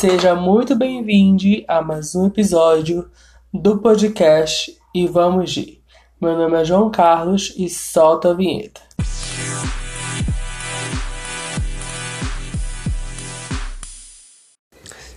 [0.00, 3.10] seja muito bem-vindo a mais um episódio
[3.52, 5.82] do podcast E Vamos Ir.
[6.18, 8.80] Meu nome é João Carlos e solta a vinheta.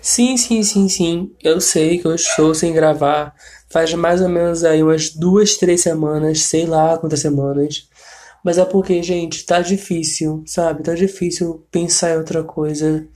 [0.01, 1.33] Sim, sim, sim, sim.
[1.41, 3.33] Eu sei que eu estou sem gravar
[3.69, 7.87] faz mais ou menos aí umas duas, três semanas, sei lá quantas semanas.
[8.43, 10.83] Mas é porque, gente, tá difícil, sabe?
[10.83, 13.07] Tá difícil pensar em outra coisa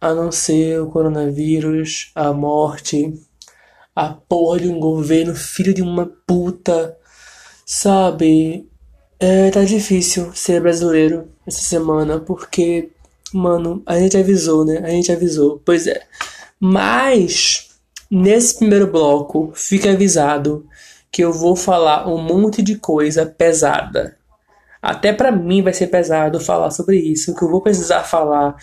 [0.00, 3.14] a não ser o coronavírus, a morte,
[3.94, 6.96] a porra de um governo filho de uma puta,
[7.66, 8.68] sabe?
[9.18, 12.90] É, tá difícil ser brasileiro essa semana porque,
[13.32, 14.78] mano, a gente avisou, né?
[14.84, 15.60] A gente avisou.
[15.64, 16.02] Pois é.
[16.60, 17.70] Mas,
[18.10, 20.66] nesse primeiro bloco, fica avisado
[21.10, 24.18] que eu vou falar um monte de coisa pesada
[24.80, 28.56] até para mim vai ser pesado falar sobre isso, que eu vou precisar falar,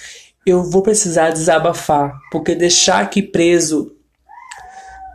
[0.46, 3.92] eu vou precisar desabafar, porque deixar aqui preso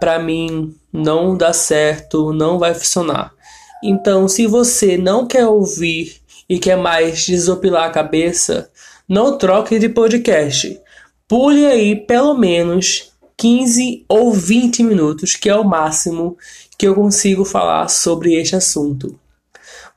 [0.01, 3.33] para mim não dá certo, não vai funcionar.
[3.83, 8.71] Então, se você não quer ouvir e quer mais desopilar a cabeça,
[9.09, 10.81] não troque de podcast.
[11.29, 16.37] Pule aí pelo menos 15 ou 20 minutos, que é o máximo
[16.77, 19.19] que eu consigo falar sobre este assunto.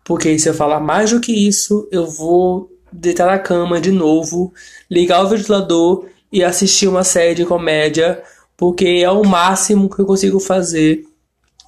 [0.05, 4.53] Porque se eu falar mais do que isso, eu vou deitar na cama de novo,
[4.89, 8.21] ligar o ventilador e assistir uma série de comédia,
[8.55, 11.03] porque é o máximo que eu consigo fazer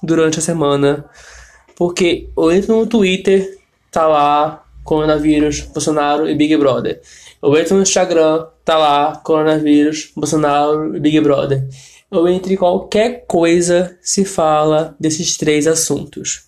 [0.02, 1.04] durante a semana.
[1.76, 3.58] Porque eu entro no Twitter,
[3.90, 7.00] tá lá coronavírus, Bolsonaro e Big Brother.
[7.42, 11.68] Eu entro no Instagram, tá lá coronavírus, Bolsonaro e Big Brother.
[12.10, 16.46] Eu entro em qualquer coisa se fala desses três assuntos.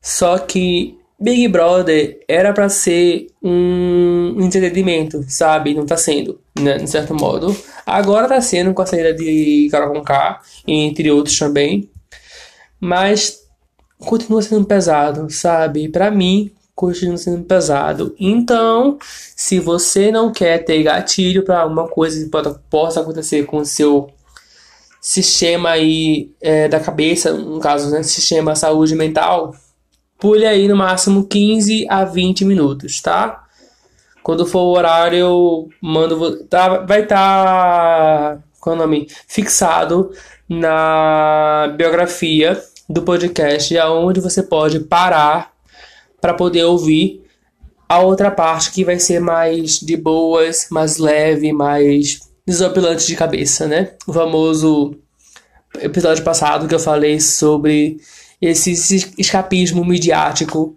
[0.00, 5.72] Só que Big Brother era para ser um entretenimento, sabe?
[5.72, 6.76] Não tá sendo, né?
[6.76, 7.56] De certo modo.
[7.86, 11.88] Agora tá sendo com a saída de Carol K, entre outros também.
[12.78, 13.40] Mas
[13.98, 15.88] continua sendo pesado, sabe?
[15.88, 18.14] Para mim, continua sendo pesado.
[18.20, 18.98] Então,
[19.34, 22.30] se você não quer ter gatilho para alguma coisa que
[22.68, 24.10] possa acontecer com o seu
[25.00, 28.02] sistema aí é, da cabeça, no caso, né?
[28.02, 29.54] Sistema saúde mental
[30.24, 33.44] Pule aí no máximo 15 a 20 minutos, tá?
[34.22, 36.42] Quando for o horário, eu mando.
[36.46, 38.36] Tá, vai estar.
[38.36, 39.06] Tá, qual é o nome?
[39.28, 40.12] Fixado
[40.48, 42.58] na biografia
[42.88, 45.52] do podcast, aonde você pode parar
[46.22, 47.22] para poder ouvir
[47.86, 53.66] a outra parte que vai ser mais de boas, mais leve, mais desopilante de cabeça,
[53.66, 53.92] né?
[54.06, 54.96] O famoso
[55.82, 57.98] episódio passado que eu falei sobre
[58.40, 58.72] esse
[59.18, 60.76] escapismo midiático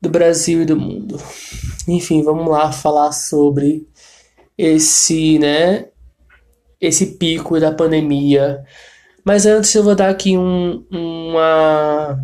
[0.00, 1.20] do Brasil e do mundo.
[1.88, 3.86] Enfim, vamos lá falar sobre
[4.56, 5.86] esse, né,
[6.80, 8.64] esse pico da pandemia.
[9.24, 12.22] Mas antes eu vou dar aqui um, uma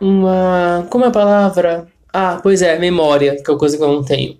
[0.00, 1.88] uma como é a palavra?
[2.12, 4.38] Ah, pois é, memória, que é uma coisa que eu não tenho.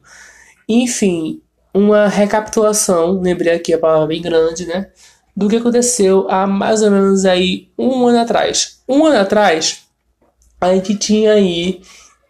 [0.69, 1.43] Enfim,
[1.75, 4.91] uma recapitulação, lembrei aqui a palavra bem grande, né?
[5.39, 8.81] Do que aconteceu há mais ou menos aí um ano atrás.
[8.89, 9.85] Um ano atrás,
[10.61, 11.81] a gente tinha aí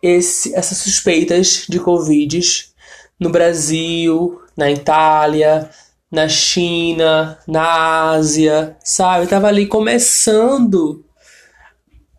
[0.02, 2.38] esse, essas suspeitas de Covid
[3.18, 5.70] no Brasil, na Itália,
[6.12, 9.26] na China, na Ásia, sabe?
[9.26, 11.02] Tava ali começando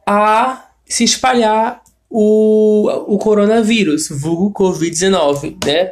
[0.08, 5.92] a se espalhar o, o coronavírus, vulgo Covid-19, né?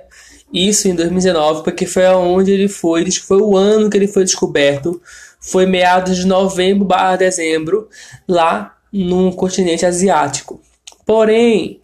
[0.52, 5.02] Isso em 2019, porque foi aonde ele foi, foi o ano que ele foi descoberto.
[5.40, 7.90] Foi meados de novembro barra dezembro,
[8.28, 10.62] lá no continente asiático.
[11.06, 11.80] Porém,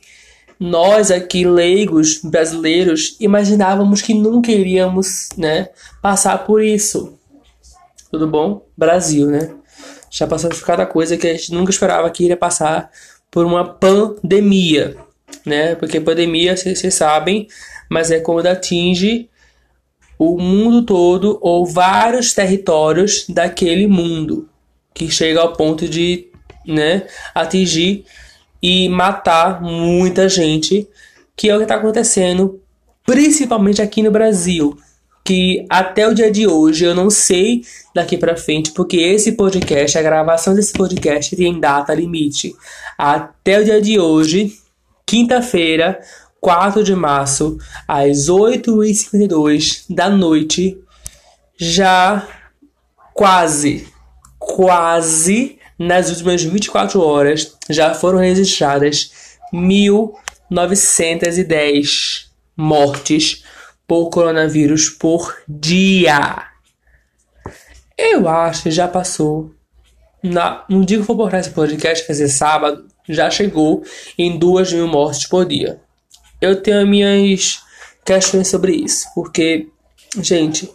[0.59, 5.69] nós aqui, leigos brasileiros, imaginávamos que nunca iríamos né,
[6.01, 7.17] passar por isso.
[8.09, 8.65] Tudo bom?
[8.77, 9.53] Brasil, né?
[10.09, 12.91] Já passamos por cada coisa que a gente nunca esperava que iria passar
[13.31, 14.95] por uma pandemia,
[15.45, 15.75] né?
[15.75, 17.47] Porque pandemia, vocês sabem,
[17.89, 19.29] mas é quando atinge
[20.17, 24.47] o mundo todo ou vários territórios daquele mundo,
[24.93, 26.27] que chega ao ponto de
[26.65, 28.05] né, atingir
[28.61, 30.87] e matar muita gente,
[31.35, 32.61] que é o que está acontecendo,
[33.05, 34.77] principalmente aqui no Brasil.
[35.25, 37.63] Que até o dia de hoje eu não sei
[37.95, 42.53] daqui para frente, porque esse podcast, a gravação desse podcast tem data limite.
[42.97, 44.53] Até o dia de hoje,
[45.05, 46.01] quinta-feira,
[46.41, 50.77] 4 de março, às 8h52 da noite,
[51.57, 52.27] já
[53.13, 53.87] quase,
[54.37, 63.43] quase nas últimas 24 horas, já foram registradas 1.910 mortes
[63.87, 66.47] por coronavírus por dia.
[67.97, 69.53] Eu acho que já passou.
[70.21, 73.83] Na, no dia que for postar esse podcast, quer dizer, sábado, já chegou
[74.17, 75.79] em duas mil mortes por dia.
[76.41, 77.61] Eu tenho minhas
[78.05, 79.67] questões sobre isso, porque,
[80.21, 80.69] gente,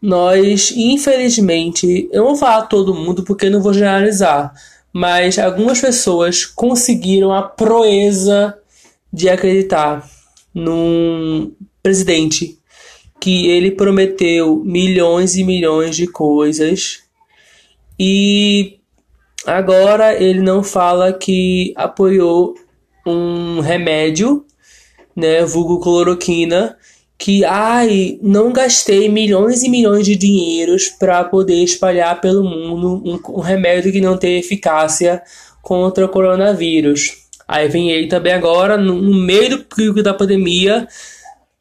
[0.00, 4.52] nós, infelizmente, eu não vou falar todo mundo porque não vou generalizar,
[4.92, 8.56] mas algumas pessoas conseguiram a proeza
[9.12, 10.08] de acreditar
[10.54, 11.52] num
[11.82, 12.58] presidente
[13.20, 17.00] que ele prometeu milhões e milhões de coisas
[17.98, 18.75] e
[19.46, 22.54] agora ele não fala que apoiou
[23.06, 24.44] um remédio,
[25.14, 26.76] né, vulgo cloroquina,
[27.18, 33.38] que ai, não gastei milhões e milhões de dinheiros para poder espalhar pelo mundo um,
[33.38, 35.22] um, remédio que não tem eficácia
[35.62, 37.24] contra o coronavírus.
[37.48, 40.86] Aí vem ele também agora, no, no meio do pico da pandemia.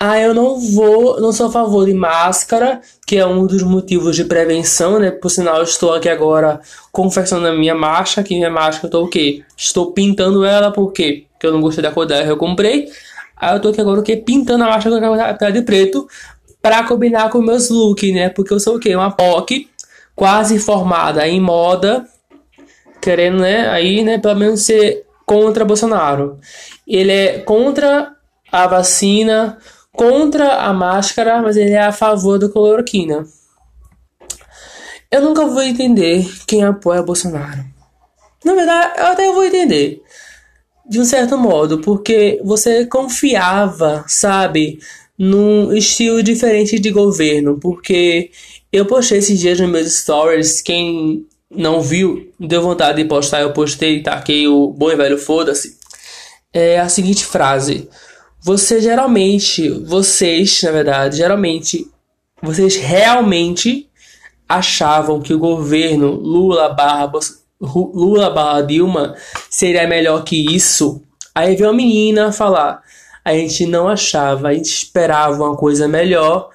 [0.08, 4.16] Ah, eu não vou, não sou a favor de máscara, que é um dos motivos
[4.16, 5.10] de prevenção, né?
[5.10, 6.62] Por sinal, estou aqui agora
[6.92, 9.44] confeccionando a minha máscara, que minha máscara eu tô o quê?
[9.58, 10.72] Estou pintando ela?
[10.72, 12.88] Porque eu não gostei da cor dela, eu comprei.
[13.36, 14.16] Aí eu tô aqui agora o quê?
[14.16, 16.08] Pintando a máscara com a de preto
[16.62, 18.30] para combinar com meus looks, né?
[18.30, 18.96] Porque eu sou o quê?
[18.96, 19.68] Uma POC
[20.16, 22.06] quase formada em moda,
[23.02, 23.70] querendo, né?
[23.70, 24.20] Aí, né?
[24.20, 26.38] Pelo menos ser contra Bolsonaro.
[26.88, 28.12] Ele é contra
[28.52, 29.58] a vacina,
[29.96, 33.26] contra a máscara, mas ele é a favor da cloroquina.
[35.12, 37.64] Eu nunca vou entender quem apoia Bolsonaro.
[38.44, 40.02] Na verdade, eu até vou entender
[40.88, 44.80] de um certo modo, porque você confiava, sabe,
[45.18, 48.30] num estilo diferente de governo, porque
[48.72, 53.54] eu postei esses dias nos meus stories, quem não viu, deu vontade de postar, eu
[53.54, 55.78] postei, taquei o bom e velho foda-se,
[56.54, 57.90] é a seguinte frase,
[58.46, 61.90] você geralmente, vocês, na verdade, geralmente,
[62.44, 63.90] vocês realmente
[64.48, 67.12] achavam que o governo Lula barra
[67.60, 69.16] Lula barra Dilma
[69.50, 71.02] seria melhor que isso.
[71.34, 72.84] Aí veio uma menina falar:
[73.24, 76.52] a gente não achava, a gente esperava uma coisa melhor,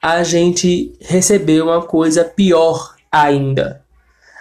[0.00, 3.84] a gente recebeu uma coisa pior ainda.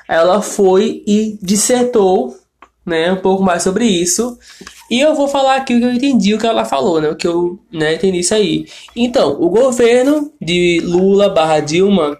[0.07, 2.40] Ela foi e dissertou
[2.85, 4.37] né, um pouco mais sobre isso.
[4.89, 7.15] E eu vou falar aqui o que eu entendi o que ela falou, né, o
[7.15, 8.65] que eu né, entendi isso aí.
[8.95, 12.17] Então, o governo de Lula barra Dilma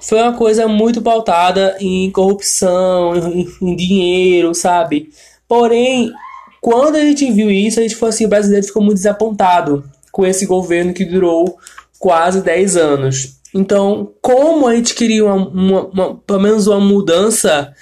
[0.00, 3.14] foi uma coisa muito pautada em corrupção,
[3.60, 5.10] em, dinheiro, sabe?
[5.46, 6.12] Porém,
[6.60, 10.26] quando a gente viu isso, a gente foi assim, o brasileiro ficou muito desapontado com
[10.26, 11.56] esse governo que durou
[11.98, 13.36] quase 10 anos.
[13.54, 17.72] Então, como a gente queria uma, uma, uma, pelo menos uma mudança,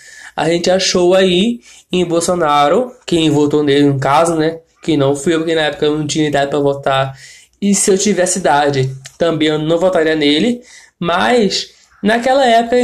[0.41, 1.61] a gente achou aí
[1.91, 4.61] em Bolsonaro, quem votou nele no caso, né?
[4.83, 7.19] Que não fui eu, porque na época eu não tinha idade para votar.
[7.61, 10.63] E se eu tivesse idade, também eu não votaria nele.
[10.99, 11.71] Mas
[12.03, 12.77] Naquela época,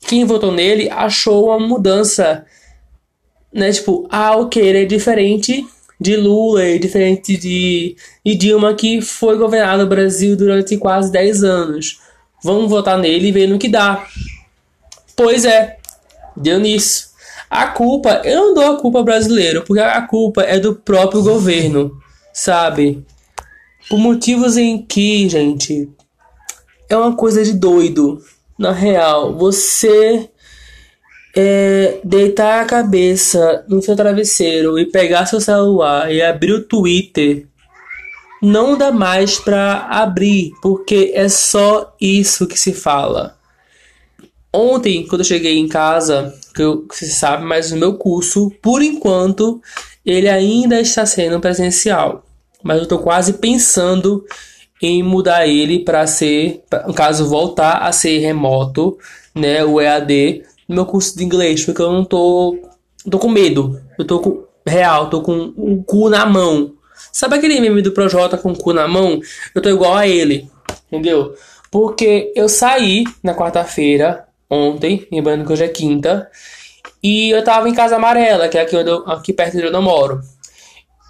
[0.00, 2.44] quem votou nele achou uma mudança,
[3.52, 3.70] né?
[3.70, 5.64] Tipo, ah, ok, ele é diferente
[6.00, 11.44] de Lula, é diferente de, de Dilma, que foi governado o Brasil durante quase 10
[11.44, 12.00] anos.
[12.42, 14.04] Vamos votar nele e ver no que dá.
[15.14, 15.76] Pois é,
[16.36, 17.12] deu nisso.
[17.50, 21.98] A culpa, eu não dou a culpa brasileiro, porque a culpa é do próprio governo,
[22.32, 23.04] sabe?
[23.88, 25.90] Por motivos em que, gente,
[26.88, 28.22] é uma coisa de doido.
[28.58, 30.30] Na real, você
[31.34, 37.46] é, deitar a cabeça no seu travesseiro e pegar seu celular e abrir o Twitter,
[38.42, 43.36] não dá mais para abrir, porque é só isso que se fala.
[44.52, 48.50] Ontem, quando eu cheguei em casa, que, eu, que você sabe, mas o meu curso,
[48.60, 49.60] por enquanto,
[50.04, 52.24] ele ainda está sendo presencial.
[52.62, 54.24] Mas eu estou quase pensando
[54.80, 58.98] em mudar ele para ser, no caso, voltar a ser remoto,
[59.34, 62.58] né, o EAD, no meu curso de inglês, porque eu não tô,
[63.08, 66.74] tô com medo, eu tô com, real, tô com o cu na mão.
[67.12, 69.20] Sabe aquele meme do Projota com o cu na mão?
[69.54, 70.48] Eu tô igual a ele,
[70.90, 71.34] entendeu?
[71.70, 76.30] Porque eu saí na quarta-feira, ontem, lembrando que hoje é quinta,
[77.02, 79.74] e eu tava em Casa Amarela, que é aqui, onde eu, aqui perto de onde
[79.74, 80.20] eu moro.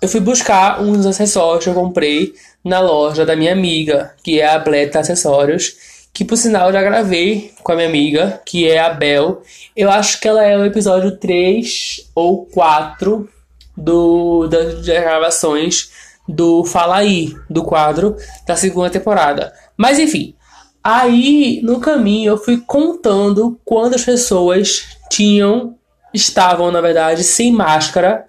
[0.00, 2.32] Eu fui buscar uns acessórios que eu comprei
[2.64, 5.75] na loja da minha amiga, que é a Bleta Acessórios,
[6.12, 9.42] que por sinal já gravei com a minha amiga, que é a Bel.
[9.76, 13.28] Eu acho que ela é o episódio 3 ou 4
[13.76, 15.90] do, das gravações
[16.28, 19.52] do Fala Aí, do quadro da segunda temporada.
[19.76, 20.34] Mas enfim,
[20.83, 25.77] aí no caminho eu fui contando quantas pessoas tinham,
[26.12, 28.27] estavam na verdade, sem máscara.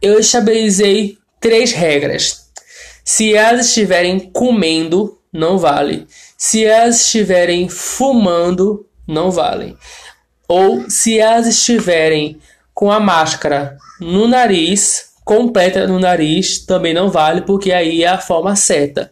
[0.00, 2.50] Eu estabilizei três regras
[3.04, 6.06] Se elas estiverem comendo, não vale.
[6.36, 9.76] Se elas estiverem fumando, não vale.
[10.48, 12.38] Ou se elas estiverem
[12.72, 18.18] com a máscara no nariz, completa no nariz, também não vale, porque aí é a
[18.18, 19.10] forma certa.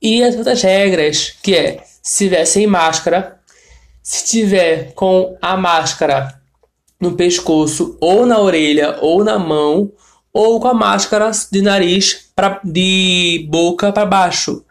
[0.00, 3.38] E as outras regras, que é, se tiver sem máscara,
[4.02, 6.40] se tiver com a máscara
[7.00, 9.92] no pescoço, ou na orelha, ou na mão,
[10.32, 14.64] ou com a máscara de nariz pra, de boca para baixo,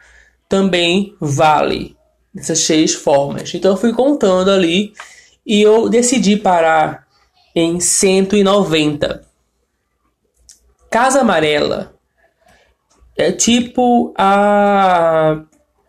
[0.48, 1.96] também vale.
[2.36, 3.54] Essas seis formas.
[3.54, 4.94] Então eu fui contando ali
[5.46, 7.08] e eu decidi parar
[7.56, 9.26] em 190.
[10.90, 11.97] Casa Amarela
[13.18, 15.42] é tipo a.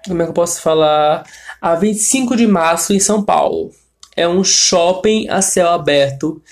[0.06, 1.24] Como é que eu posso falar?
[1.60, 3.70] A 25 de março em São Paulo.
[4.16, 6.42] É um shopping a céu aberto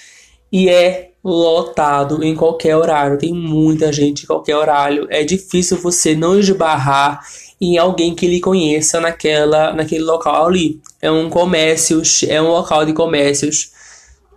[0.53, 3.19] e é lotado em qualquer horário.
[3.19, 5.07] Tem muita gente em qualquer horário.
[5.11, 7.21] É difícil você não esbarrar
[7.61, 10.81] em alguém que lhe conheça naquela, naquele local ali.
[11.01, 13.73] É um comércio, é um local de comércios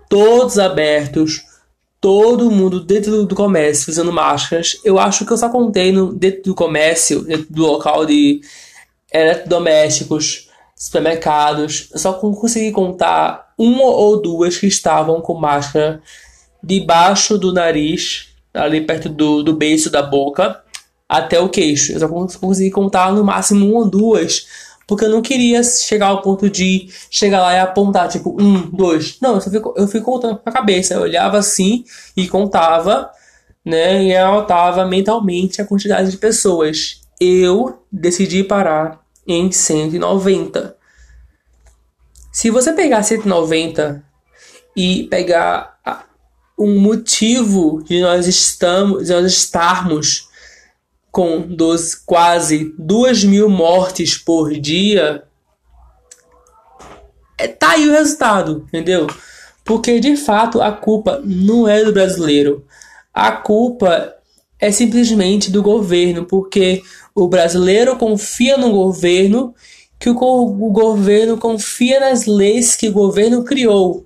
[0.10, 1.44] todos abertos,
[2.02, 4.78] todo mundo dentro do comércio usando máscaras.
[4.84, 8.42] Eu acho que eu só contei no, dentro do comércio, dentro do local de
[9.12, 11.90] eletrodomésticos, supermercados.
[11.92, 16.02] Eu só consegui contar uma ou duas que estavam com máscara
[16.64, 20.62] debaixo do nariz, ali perto do, do beiço da boca,
[21.08, 21.92] até o queixo.
[21.92, 26.24] Eu só consegui contar no máximo uma ou duas porque eu não queria chegar ao
[26.24, 29.20] ponto de chegar lá e apontar, tipo, um, dois.
[29.22, 30.96] Não, eu, fico, eu fico contando com a cabeça.
[30.96, 31.86] Eu olhava assim
[32.18, 33.12] e contava,
[33.64, 34.04] né?
[34.04, 37.02] E anotava mentalmente a quantidade de pessoas.
[37.22, 40.76] Eu decidi parar em 190.
[42.32, 44.04] Se você pegar 190
[44.76, 45.78] e pegar
[46.58, 50.29] um motivo de nós estamos, de nós estarmos
[51.12, 55.24] com dos quase 2 mil mortes por dia,
[57.38, 59.08] é, tá aí o resultado, entendeu?
[59.64, 62.66] Porque de fato a culpa não é do brasileiro.
[63.14, 64.16] A culpa
[64.60, 66.84] é simplesmente do governo, porque
[67.16, 69.54] o brasileiro confia no governo,
[69.98, 74.06] que o, o governo confia nas leis que o governo criou.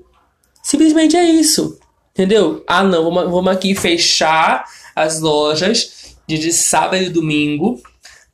[0.62, 1.80] Simplesmente é isso,
[2.12, 2.64] entendeu?
[2.68, 7.82] Ah, não, vamos, vamos aqui fechar as lojas de, de sábado e domingo,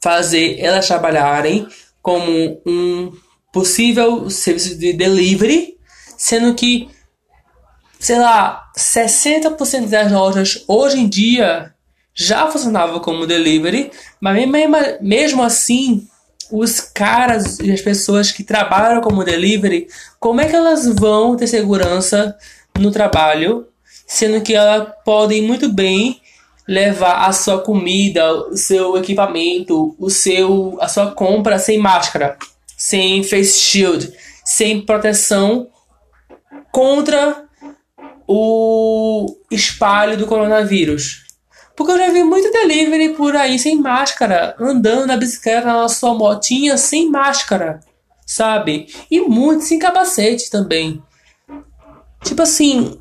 [0.01, 1.67] fazer elas trabalharem
[2.01, 3.12] como um
[3.51, 5.77] possível serviço de delivery,
[6.17, 6.89] sendo que,
[8.00, 11.74] sei lá, 60% das lojas hoje em dia
[12.13, 14.50] já funcionavam como delivery, mas
[15.01, 16.08] mesmo assim,
[16.51, 19.88] os caras e as pessoas que trabalham como delivery,
[20.19, 22.36] como é que elas vão ter segurança
[22.77, 23.67] no trabalho,
[24.08, 26.19] sendo que elas podem muito bem
[26.69, 32.38] levar a sua comida, o seu equipamento, o seu a sua compra sem máscara,
[32.77, 34.13] sem face shield,
[34.45, 35.67] sem proteção
[36.71, 37.43] contra
[38.27, 41.23] o espalho do coronavírus.
[41.75, 46.13] Porque eu já vi muito delivery por aí sem máscara, andando na bicicleta na sua
[46.13, 47.79] motinha sem máscara,
[48.27, 48.93] sabe?
[49.09, 51.01] E muito sem capacete também.
[52.23, 52.99] Tipo assim,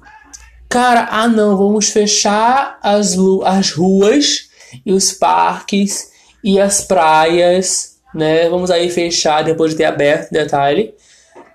[0.68, 4.48] Cara, ah não, vamos fechar as, as ruas
[4.84, 6.10] e os parques
[6.44, 8.48] e as praias, né?
[8.50, 10.94] Vamos aí fechar depois de ter aberto, detalhe,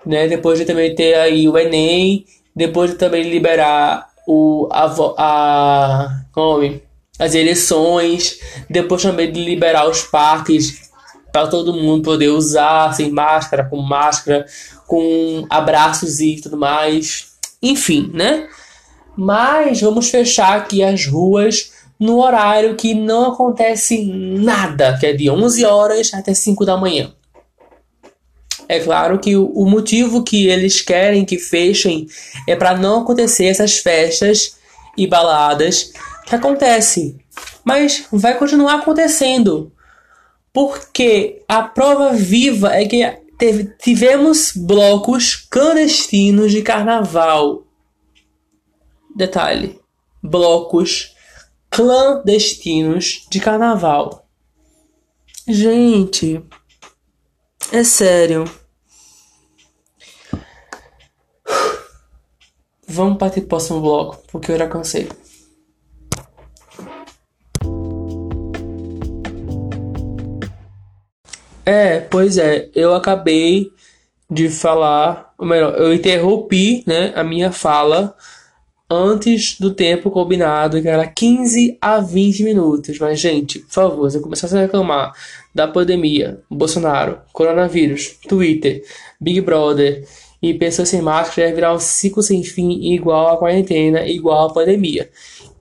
[0.04, 0.26] né?
[0.26, 6.80] Depois de também ter aí o Enem, depois de também liberar o a, a como
[7.16, 10.90] as eleições, depois também de liberar os parques
[11.32, 14.44] para todo mundo poder usar sem máscara, com máscara,
[14.88, 17.32] com abraços e tudo mais.
[17.62, 18.48] Enfim, né?
[19.16, 25.30] Mas vamos fechar aqui as ruas no horário que não acontece nada, que é de
[25.30, 27.12] 11 horas até 5 da manhã.
[28.68, 32.06] É claro que o motivo que eles querem que fechem
[32.46, 34.56] é para não acontecer essas festas
[34.96, 35.92] e baladas
[36.26, 37.18] que acontecem.
[37.64, 39.70] Mas vai continuar acontecendo.
[40.52, 43.04] Porque a prova viva é que
[43.36, 47.63] teve, tivemos blocos clandestinos de carnaval
[49.14, 49.80] Detalhe:
[50.22, 51.14] blocos
[51.70, 54.26] clandestinos de carnaval.
[55.46, 56.42] Gente,
[57.70, 58.44] é sério.
[62.86, 65.08] Vamos partir pro próximo bloco, porque eu já cansei.
[71.66, 73.72] É, pois é, eu acabei
[74.30, 78.14] de falar, ou melhor, eu interrompi, né, a minha fala
[78.90, 82.98] antes do tempo combinado, que era 15 a 20 minutos.
[82.98, 85.12] Mas, gente, por favor, se começasse a reclamar
[85.54, 88.82] da pandemia, Bolsonaro, coronavírus, Twitter,
[89.20, 90.06] Big Brother
[90.42, 94.52] e pessoas sem máscara, ia virar um ciclo sem fim igual a quarentena, igual a
[94.52, 95.08] pandemia.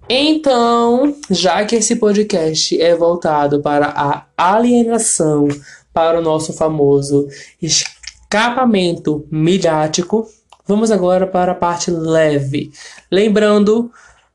[0.10, 5.48] Então, já que esse podcast é voltado para a alienação,
[5.94, 7.30] para o nosso famoso
[7.62, 10.28] escapamento midiático,
[10.68, 12.72] vamos agora para a parte leve.
[13.12, 13.92] Lembrando,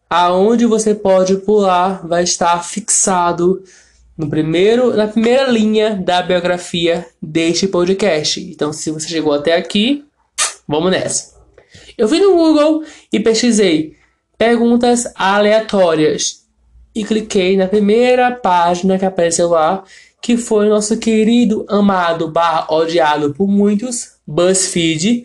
[0.08, 3.62] aonde você pode pular vai estar fixado
[4.16, 8.40] no primeiro, na primeira linha da biografia deste podcast.
[8.40, 10.04] Então, se você chegou até aqui,
[10.66, 11.38] vamos nessa.
[11.96, 12.82] Eu fui no Google
[13.12, 13.96] e pesquisei
[14.36, 16.44] perguntas aleatórias
[16.94, 19.84] e cliquei na primeira página que apareceu lá,
[20.20, 25.24] que foi nosso querido, amado, barra, odiado por muitos, BuzzFeed,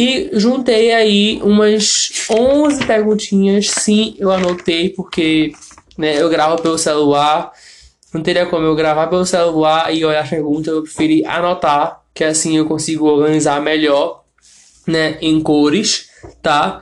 [0.00, 3.68] e juntei aí umas 11 perguntinhas.
[3.68, 5.50] Sim, eu anotei porque
[5.98, 7.50] né, eu gravo pelo celular.
[8.14, 10.72] Não teria como eu gravar pelo celular e olhar as perguntas.
[10.72, 14.22] Eu preferi anotar, que assim eu consigo organizar melhor,
[14.86, 16.08] né, em cores,
[16.40, 16.80] tá?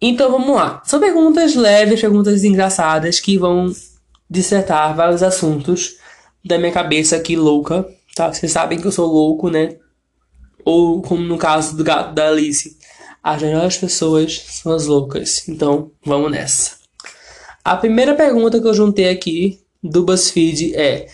[0.00, 0.80] Então vamos lá.
[0.84, 3.72] São perguntas leves, perguntas engraçadas que vão
[4.30, 5.96] dissertar vários assuntos
[6.44, 7.84] da minha cabeça aqui louca,
[8.14, 8.32] tá?
[8.32, 9.79] Vocês sabem que eu sou louco, né?
[10.64, 12.76] Ou como no caso do gato da Alice,
[13.22, 15.48] as melhores pessoas são as loucas.
[15.48, 16.78] Então, vamos nessa.
[17.64, 21.08] A primeira pergunta que eu juntei aqui do BuzzFeed é: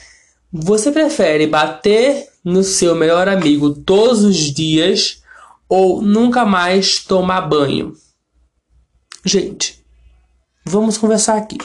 [0.52, 5.22] Você prefere bater no seu melhor amigo todos os dias
[5.68, 7.94] ou nunca mais tomar banho?
[9.24, 9.84] Gente,
[10.64, 11.58] vamos conversar aqui.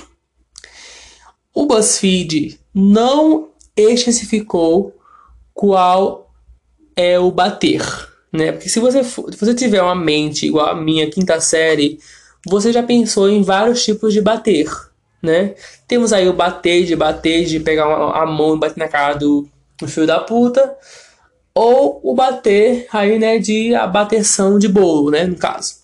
[1.53, 4.95] O BuzzFeed não especificou
[5.53, 6.20] qual
[6.95, 7.81] é o bater,
[8.31, 8.51] né?
[8.51, 11.99] Porque se você, for, se você tiver uma mente igual a minha, quinta série,
[12.45, 14.67] você já pensou em vários tipos de bater,
[15.21, 15.55] né?
[15.87, 19.15] Temos aí o bater de bater, de pegar uma, a mão e bater na cara
[19.15, 19.47] do,
[19.79, 20.75] do filho da puta,
[21.53, 25.81] ou o bater aí, né, de a bateção de bolo, né, no caso.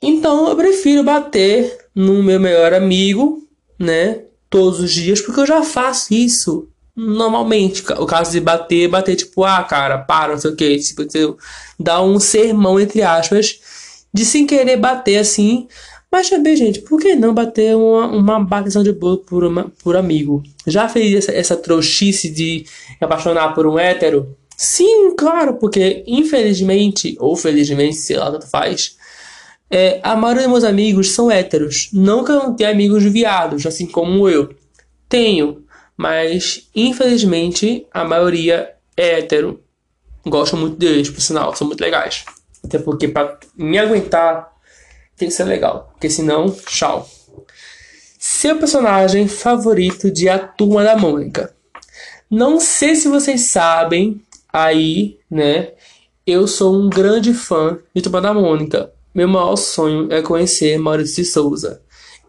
[0.00, 3.46] Então eu prefiro bater no meu melhor amigo,
[3.78, 7.84] né, todos os dias, porque eu já faço isso normalmente.
[7.98, 10.78] O caso de bater, bater tipo, ah, cara, para, não sei o que.
[10.78, 11.36] Tipo,
[11.78, 13.60] dar um sermão, entre aspas,
[14.12, 15.68] de sem querer bater assim.
[16.10, 19.96] Mas também, gente, por que não bater uma, uma bateção de bolo por, uma, por
[19.96, 20.42] amigo?
[20.66, 22.64] Já fez essa, essa trouxice de
[23.00, 24.34] apaixonar por um hétero?
[24.56, 28.96] Sim, claro, porque infelizmente, ou felizmente, sei lá, tanto faz,
[29.70, 31.90] é, a maioria dos meus amigos são héteros.
[31.92, 34.54] Não que eu não tenha amigos viados, assim como eu.
[35.08, 35.65] Tenho,
[35.96, 39.62] mas infelizmente a maioria é hétero.
[40.24, 42.24] Gosto muito deles, por sinal, são muito legais.
[42.64, 44.52] Até porque para me aguentar
[45.16, 47.08] tem que ser legal, porque senão, tchau.
[48.18, 51.54] Seu personagem favorito de A Turma da Mônica.
[52.28, 54.20] Não sei se vocês sabem,
[54.52, 55.72] aí, né?
[56.26, 58.90] Eu sou um grande fã de Turma da Mônica.
[59.14, 61.80] Meu maior sonho é conhecer Maurício de Souza.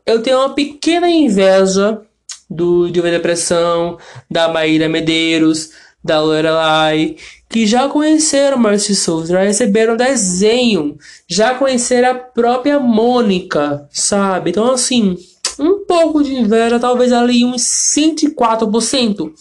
[0.06, 2.02] Eu tenho uma pequena inveja
[2.50, 3.98] do Diva Depressão,
[4.30, 5.72] da Maíra Medeiros,
[6.04, 7.18] da Lorelai,
[7.50, 14.50] que já conheceram de Souza, já receberam desenho, já conheceram a própria Mônica, sabe?
[14.50, 15.18] Então, assim,
[15.60, 17.64] um pouco de inveja, talvez ali uns
[17.96, 19.32] 104%,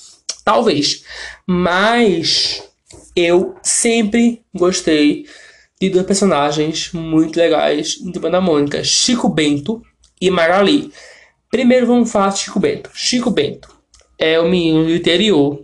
[0.45, 1.05] talvez.
[1.47, 2.63] Mas
[3.15, 5.27] eu sempre gostei
[5.81, 9.83] de dois personagens muito legais em Turma da Mônica, Chico Bento
[10.21, 10.91] e Magali.
[11.57, 12.91] Primeiro vamos falar de Chico Bento.
[12.93, 13.75] Chico Bento
[14.19, 15.63] é o menino do interior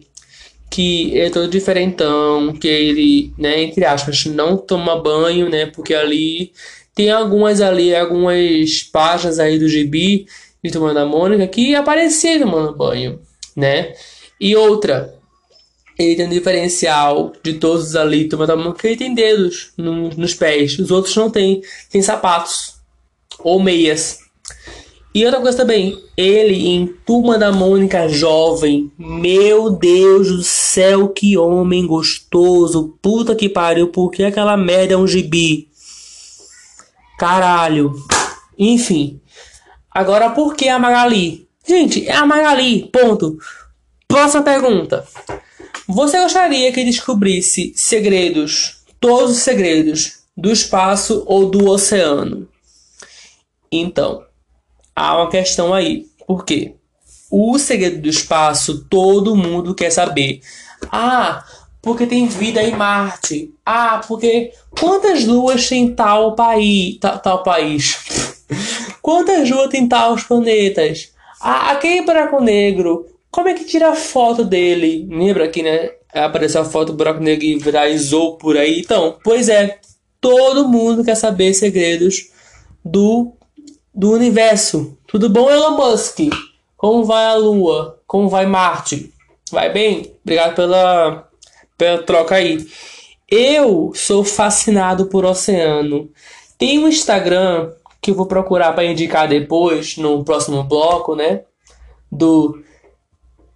[0.71, 6.51] que é todo diferentão, que ele, né, entre aspas, não toma banho, né, porque ali
[6.95, 10.25] tem algumas ali, algumas páginas aí do gibi
[10.65, 13.21] de Turma da Mônica que apareciam tomando banho,
[13.55, 13.93] né?
[14.41, 15.15] E outra,
[15.99, 20.33] ele tem um diferencial de todos ali, Turma da Mônica, ele tem dedos no, nos
[20.33, 22.77] pés, os outros não tem, tem sapatos
[23.41, 24.22] ou meias.
[25.15, 31.37] E outra coisa também, ele em Turma da Mônica jovem, meu Deus do céu, que
[31.37, 35.69] homem gostoso, puta que pariu, porque aquela merda é um gibi?
[37.19, 37.93] Caralho.
[38.59, 39.21] Enfim.
[39.91, 41.47] Agora, por que a Magali?
[41.67, 43.37] Gente, é a Magali, ponto.
[44.09, 45.07] Próxima pergunta.
[45.87, 52.49] Você gostaria que descobrisse segredos, todos os segredos, do espaço ou do oceano?
[53.71, 54.25] Então,
[54.95, 56.07] há uma questão aí.
[56.27, 56.75] Por quê?
[57.31, 60.41] O segredo do espaço todo mundo quer saber.
[60.91, 61.45] Ah,
[61.81, 63.53] porque tem vida em Marte.
[63.65, 67.99] Ah, porque quantas luas tem tal país, tal, tal país?
[69.03, 71.13] quantas luas tem tal planetas?
[71.41, 75.09] Ah, aquele buraco negro, como é que tira a foto dele?
[75.11, 75.91] Lembra aqui, né?
[76.15, 78.81] Apareceu a foto do buraco negro e viralizou por aí.
[78.81, 79.79] Então, pois é,
[80.21, 82.31] todo mundo quer saber segredos
[82.85, 83.33] do,
[83.95, 84.97] do universo.
[85.07, 86.19] Tudo bom, Elon Musk?
[86.77, 88.01] Como vai a Lua?
[88.07, 89.13] Como vai Marte?
[89.51, 90.15] Vai bem?
[90.23, 91.29] Obrigado pela
[91.77, 92.65] pela troca aí.
[93.29, 96.11] Eu sou fascinado por oceano.
[96.57, 101.43] Tem um Instagram que eu vou procurar para indicar depois, no próximo bloco, né?
[102.11, 102.63] Do.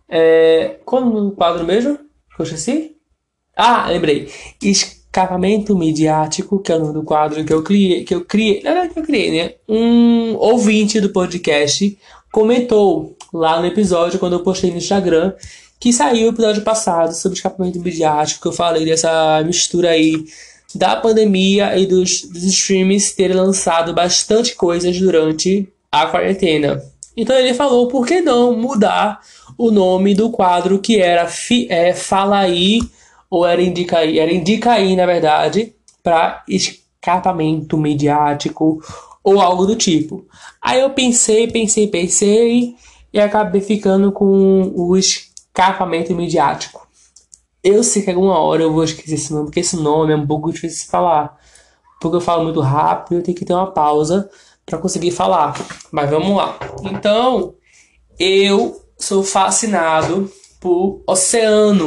[0.09, 1.99] É, como no quadro mesmo?
[2.35, 2.97] Que eu esqueci?
[3.57, 4.31] Ah, lembrei.
[5.17, 8.05] Escapamento Midiático, que é o nome do quadro que eu criei.
[8.05, 8.63] Que eu criei.
[8.63, 9.55] Não, não, que eu criei, né?
[9.67, 11.97] Um ouvinte do podcast
[12.31, 15.33] comentou lá no episódio, quando eu postei no Instagram,
[15.81, 20.23] que saiu o episódio passado sobre escapamento midiático, que eu falei dessa mistura aí
[20.75, 26.83] da pandemia e dos, dos streams terem lançado bastante coisas durante a quarentena.
[27.17, 29.21] Então ele falou, por que não mudar
[29.57, 32.81] o nome do quadro que era fi, é, Fala Aí,
[33.31, 38.81] ou era Indica Aí, era Indica Aí, na verdade, para escapamento midiático
[39.23, 40.25] ou algo do tipo.
[40.63, 42.77] Aí eu pensei, pensei, pensei
[43.13, 46.87] e acabei ficando com os Capamento midiático.
[47.65, 50.27] Eu sei que alguma hora eu vou esquecer esse nome, porque esse nome é um
[50.27, 51.35] pouco difícil de falar.
[51.99, 54.29] Porque eu falo muito rápido eu tenho que ter uma pausa
[54.67, 55.55] para conseguir falar.
[55.91, 56.59] Mas vamos lá.
[56.83, 57.55] Então,
[58.19, 61.87] eu sou fascinado por oceano,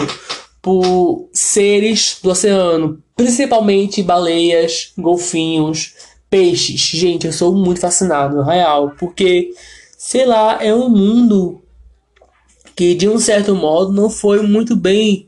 [0.62, 5.94] por seres do oceano, principalmente baleias, golfinhos,
[6.30, 6.82] peixes.
[6.82, 9.52] Gente, eu sou muito fascinado, real, porque
[9.98, 11.62] sei lá, é um mundo
[12.76, 15.28] que de um certo modo não foi muito bem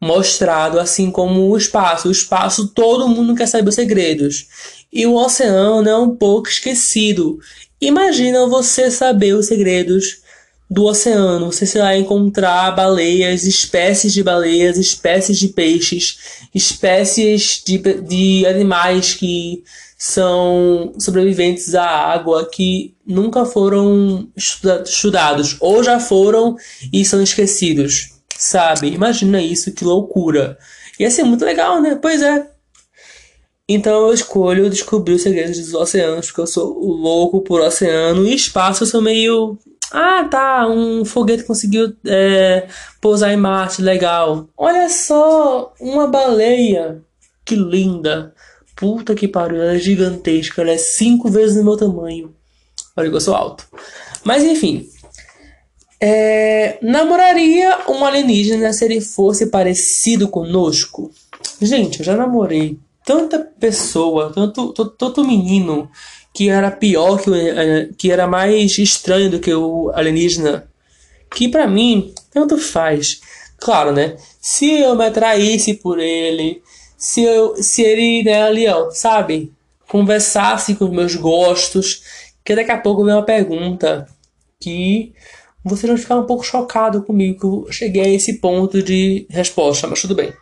[0.00, 2.08] mostrado, assim como o espaço.
[2.08, 4.46] O espaço todo mundo quer saber os segredos.
[4.92, 7.38] E o oceano é um pouco esquecido.
[7.80, 10.21] Imagina você saber os segredos
[10.72, 11.52] do oceano.
[11.52, 19.62] Você lá encontrar baleias, espécies de baleias, espécies de peixes, espécies de, de animais que
[19.98, 26.56] são sobreviventes à água que nunca foram estudados ou já foram
[26.90, 28.88] e são esquecidos, sabe?
[28.88, 30.56] Imagina isso, que loucura.
[30.98, 31.98] Ia ser muito legal, né?
[32.00, 32.48] Pois é.
[33.68, 38.34] Então eu escolho descobrir os segredos dos oceanos, porque eu sou louco por oceano e
[38.34, 39.58] espaço eu sou meio.
[39.92, 42.66] Ah, tá, um foguete conseguiu é,
[43.00, 44.48] pousar em Marte, legal.
[44.56, 47.02] Olha só, uma baleia,
[47.44, 48.34] que linda.
[48.74, 52.34] Puta que pariu, ela é gigantesca, ela é cinco vezes o meu tamanho.
[52.96, 53.66] Olha que eu sou alto.
[54.24, 54.88] Mas enfim.
[56.00, 61.10] É, namoraria um alienígena se ele fosse parecido conosco?
[61.60, 65.88] Gente, eu já namorei tanta pessoa, tanto, tanto menino
[66.32, 70.68] que era pior que, é, que era mais estranho do que o alienígena.
[71.34, 73.20] Que para mim, tanto faz.
[73.58, 74.16] Claro, né?
[74.40, 76.62] Se eu me atraísse por ele,
[76.96, 79.52] se, eu, se ele, né, Leão, sabe?
[79.88, 82.02] Conversasse com os meus gostos,
[82.44, 84.08] que daqui a pouco vem uma pergunta
[84.60, 85.12] que
[85.64, 89.86] vocês vão ficar um pouco chocado comigo que eu cheguei a esse ponto de resposta,
[89.86, 90.32] mas tudo bem.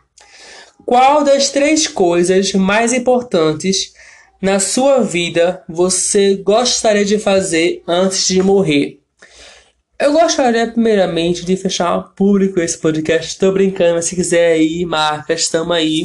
[0.87, 3.92] Qual das três coisas mais importantes
[4.40, 9.00] na sua vida você gostaria de fazer antes de morrer?
[9.98, 13.33] Eu gostaria primeiramente de fechar público esse podcast.
[13.33, 16.05] Estou brincando, mas se quiser aí, marca, estamos aí.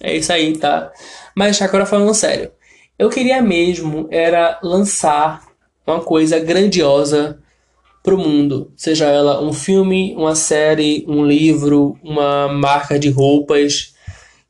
[0.00, 0.92] É isso aí, tá?
[1.34, 2.52] Mas agora falando sério.
[2.96, 5.44] Eu queria mesmo era lançar
[5.84, 7.40] uma coisa grandiosa
[8.02, 8.72] pro mundo.
[8.76, 13.94] Seja ela um filme, uma série, um livro, uma marca de roupas.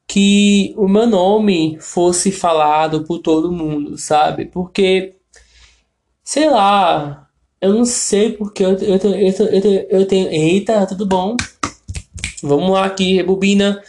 [0.09, 4.47] Que o meu nome fosse falado por todo mundo, sabe?
[4.47, 5.15] Porque,
[6.25, 7.29] sei lá,
[7.61, 10.29] eu não sei porque eu, eu, eu, eu, eu tenho.
[10.31, 11.37] Eita, tudo bom?
[12.43, 13.83] Vamos lá aqui, rebobina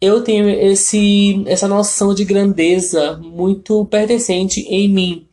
[0.00, 5.28] eu tenho esse, essa noção de grandeza muito pertencente em mim,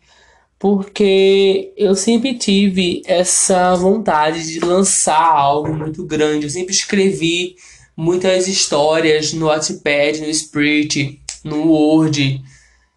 [0.58, 6.46] porque eu sempre tive essa vontade de lançar algo muito grande.
[6.46, 7.56] Eu sempre escrevi
[7.96, 12.42] muitas histórias no Wattpad, no Spirit, no Word.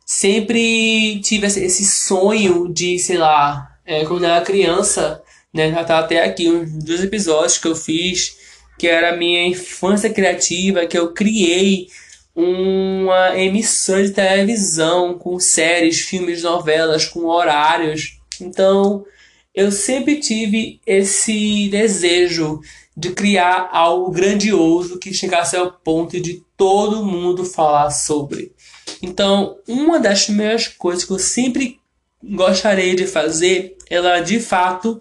[0.05, 5.71] Sempre tive esse sonho de, sei lá, é, quando eu era criança, né?
[5.71, 8.39] Já tá até aqui uns dois episódios que eu fiz
[8.79, 11.89] que era a minha infância criativa, que eu criei
[12.35, 18.21] uma emissora de televisão com séries, filmes, novelas, com horários.
[18.41, 19.05] Então,
[19.53, 22.61] eu sempre tive esse desejo
[22.99, 28.53] de criar algo grandioso que chegasse ao ponto de todo mundo falar sobre.
[29.01, 31.79] Então, uma das primeiras coisas que eu sempre
[32.21, 35.01] gostaria de fazer é, de fato,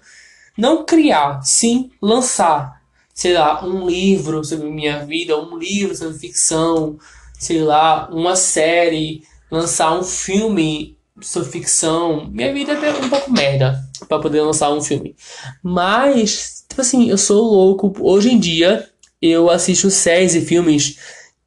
[0.55, 2.83] não criar, sim lançar,
[3.15, 6.99] sei lá, um livro sobre minha vida, um livro sobre ficção,
[7.39, 12.29] sei lá, uma série, lançar um filme sobre ficção.
[12.29, 15.15] Minha vida é um pouco merda para poder lançar um filme.
[15.63, 17.91] Mas, tipo assim, eu sou louco.
[17.99, 18.87] Hoje em dia,
[19.19, 20.97] eu assisto séries e filmes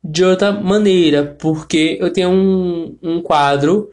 [0.03, 3.90] de outra maneira, porque eu tenho um, um quadro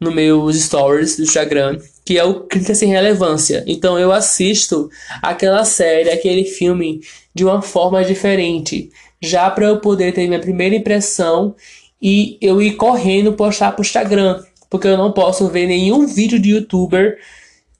[0.00, 3.64] no meus stories do Instagram que é o Clica Sem Relevância.
[3.66, 4.90] Então eu assisto
[5.22, 7.00] aquela série, aquele filme
[7.34, 8.90] de uma forma diferente,
[9.22, 11.54] já para eu poder ter minha primeira impressão
[12.02, 16.50] e eu ir correndo postar pro Instagram, porque eu não posso ver nenhum vídeo de
[16.50, 17.16] youtuber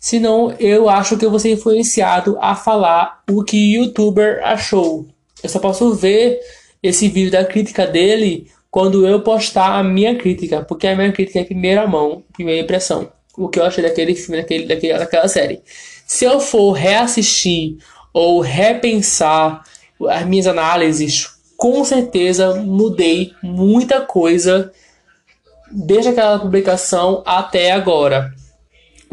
[0.04, 5.06] senão eu acho que eu vou ser influenciado a falar o que o youtuber achou.
[5.42, 6.38] Eu só posso ver
[6.82, 11.40] esse vídeo da crítica dele quando eu postar a minha crítica, porque a minha crítica
[11.40, 13.10] é primeira mão, primeira impressão.
[13.34, 15.62] O que eu achei daquele filme, daquele, daquele, daquela série.
[16.06, 17.78] Se eu for reassistir
[18.12, 19.64] ou repensar
[20.10, 24.70] as minhas análises, com certeza mudei muita coisa
[25.72, 28.34] desde aquela publicação até agora.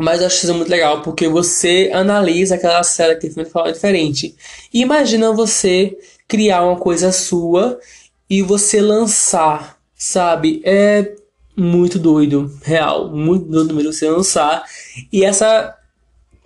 [0.02, 4.36] Mas eu acho isso muito legal, porque você analisa aquela série que de forma diferente.
[4.74, 5.96] Imagina você
[6.28, 7.80] criar uma coisa sua
[8.28, 10.60] e você lançar, sabe?
[10.66, 11.14] É
[11.56, 14.66] muito doido, real, muito doido mesmo você lançar
[15.14, 15.78] e essa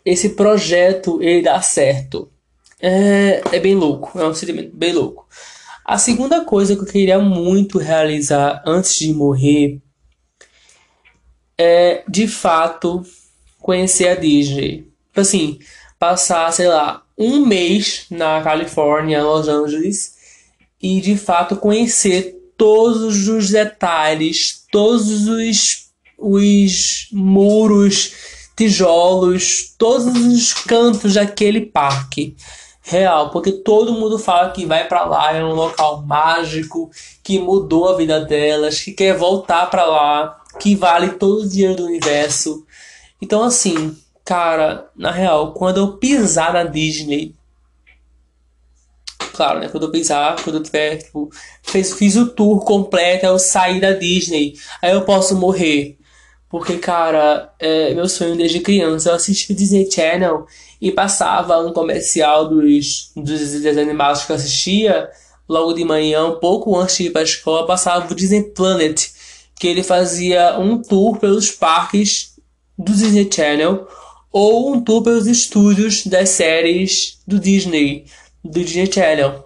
[0.03, 2.29] esse projeto ele dá certo.
[2.81, 5.27] É, é bem louco, é um sentimento bem louco.
[5.85, 9.79] A segunda coisa que eu queria muito realizar antes de morrer
[11.57, 13.03] é de fato
[13.65, 14.87] conhecer a Disney.
[15.07, 15.57] Tipo assim,
[15.97, 20.13] passar, sei lá, um mês na Califórnia, Los Angeles,
[20.79, 28.13] e de fato conhecer todos os detalhes, todos os, os muros,
[28.55, 32.35] tijolos, todos os cantos daquele parque
[32.83, 36.91] real, porque todo mundo fala que vai para lá, é um local mágico,
[37.23, 41.77] que mudou a vida delas, que quer voltar para lá, que vale todo o dinheiro
[41.77, 42.63] do universo.
[43.25, 47.33] Então, assim, cara, na real, quando eu pisar na Disney,
[49.33, 49.67] claro, né?
[49.67, 51.31] Quando eu pisar, quando eu tiver, tipo,
[51.63, 55.97] fiz, fiz o tour completo, eu sair da Disney, aí eu posso morrer.
[56.47, 59.09] Porque, cara, é meu sonho desde criança.
[59.09, 60.45] Eu assisti o Disney Channel
[60.79, 65.09] e passava um comercial dos, dos desenhos animados que eu assistia
[65.49, 69.09] logo de manhã, um pouco antes de ir para a escola, passava o Disney Planet,
[69.55, 72.34] que ele fazia um tour pelos parques
[72.77, 73.87] do Disney Channel
[74.31, 78.05] ou um tour pelos estúdios das séries do Disney,
[78.43, 79.45] do Disney Channel.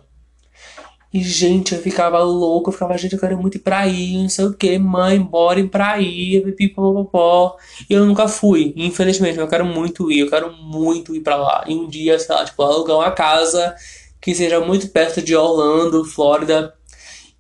[1.12, 4.30] E, gente, eu ficava louco, eu ficava, gente, eu quero muito ir pra aí, não
[4.30, 7.58] sei o que, mãe, bora ir pra aí, pipopopó.
[7.90, 11.36] E eu nunca fui, infelizmente, mas eu quero muito ir, eu quero muito ir pra
[11.36, 11.64] lá.
[11.68, 13.76] E um dia, sei lá, tipo, alugar uma casa
[14.22, 16.76] que seja muito perto de Orlando, Flórida,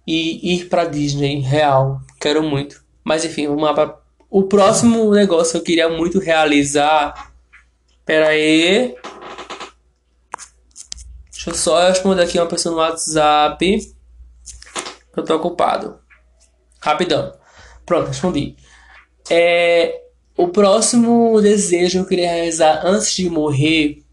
[0.05, 2.01] e ir pra Disney, real.
[2.19, 2.83] Quero muito.
[3.03, 3.98] Mas enfim, vamos lá pra
[4.29, 7.33] o próximo negócio que eu queria muito realizar.
[8.05, 8.95] Pera aí.
[11.31, 13.93] Deixa eu só responder aqui uma pessoa no WhatsApp.
[15.15, 15.99] Eu tô ocupado.
[16.79, 17.33] Rapidão.
[17.85, 18.55] Pronto, respondi.
[19.29, 20.03] É,
[20.37, 24.03] o próximo desejo que eu queria realizar antes de morrer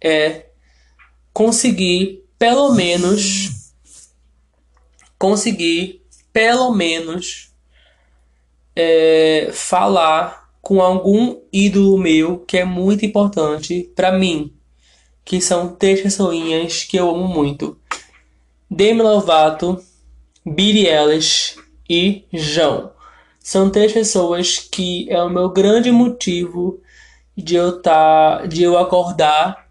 [0.00, 0.46] é
[1.32, 3.72] conseguir pelo menos
[5.18, 7.52] conseguir pelo menos
[8.80, 14.52] é, falar com algum ídolo meu que é muito importante para mim,
[15.24, 17.76] que são três pessoinhas que eu amo muito:
[18.70, 19.82] Demi Lovato,
[20.46, 21.56] Billie Eilish
[21.90, 22.92] e João.
[23.40, 26.80] São três pessoas que é o meu grande motivo
[27.36, 29.68] de eu tá, de eu acordar,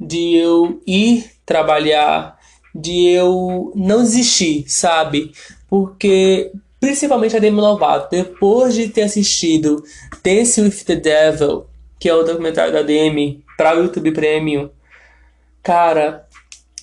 [0.00, 2.38] de eu ir trabalhar,
[2.74, 5.32] de eu não desistir, sabe?
[5.68, 6.50] Porque
[6.82, 9.84] principalmente a Demi Lovato, depois de ter assistido
[10.20, 11.66] Dance with the Devil,
[11.96, 14.68] que é o documentário da Demi, para o YouTube Premium,
[15.62, 16.26] cara,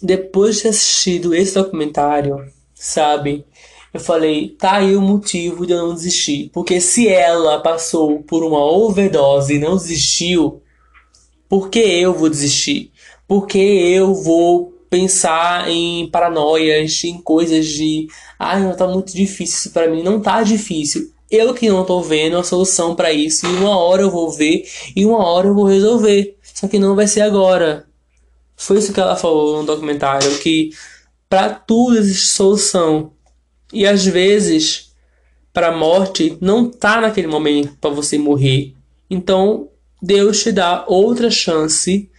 [0.02, 3.46] depois de ter assistido esse documentário, sabe,
[3.94, 6.50] eu falei, tá aí o motivo de eu não desistir.
[6.54, 10.62] Porque se ela passou por uma overdose e não desistiu,
[11.50, 12.90] por que eu vou desistir?
[13.28, 18.08] Por que eu vou pensar em paranoias, em coisas de,
[18.40, 21.12] ai, não tá muito difícil isso para mim, não tá difícil.
[21.30, 24.68] Eu que não tô vendo a solução para isso, e uma hora eu vou ver
[24.96, 26.38] e uma hora eu vou resolver.
[26.42, 27.86] Só que não vai ser agora.
[28.56, 30.72] Foi isso que ela falou no documentário, que
[31.30, 33.12] para tudo existe solução.
[33.72, 34.92] E às vezes,
[35.54, 38.74] para a morte, não tá naquele momento para você morrer.
[39.10, 39.70] Então,
[40.02, 42.10] Deus te dá outra chance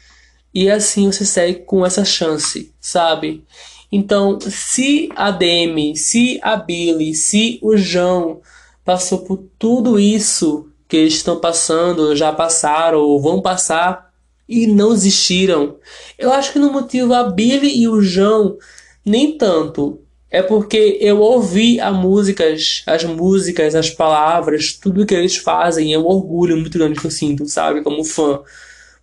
[0.55, 3.45] e assim você segue com essa chance, sabe?
[3.93, 8.41] Então, se a Demi, se a Billy, se o João
[8.85, 14.11] passou por tudo isso que eles estão passando, já passaram ou vão passar
[14.49, 15.77] e não desistiram,
[16.19, 18.57] eu acho que no motivo a Billy e o João
[19.05, 20.01] nem tanto.
[20.33, 25.99] É porque eu ouvi as músicas, as músicas, as palavras, tudo que eles fazem, é
[25.99, 28.41] um orgulho muito grande que eu sinto, sabe, como fã.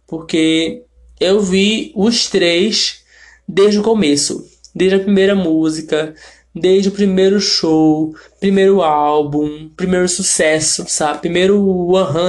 [0.07, 0.83] Porque
[1.19, 3.03] eu vi os três
[3.45, 4.47] desde o começo
[4.77, 6.13] desde a primeira música,
[6.53, 11.19] desde o primeiro show, primeiro álbum, primeiro sucesso, sabe?
[11.21, 11.57] Primeiro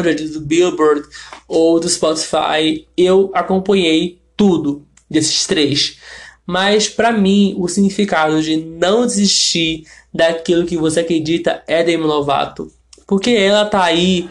[0.03, 1.07] 100 do Billboard
[1.47, 5.99] ou do Spotify, eu acompanhei tudo desses três.
[6.47, 12.73] Mas para mim, o significado de não desistir daquilo que você acredita é Demi Lovato,
[13.07, 14.29] porque ela tá aí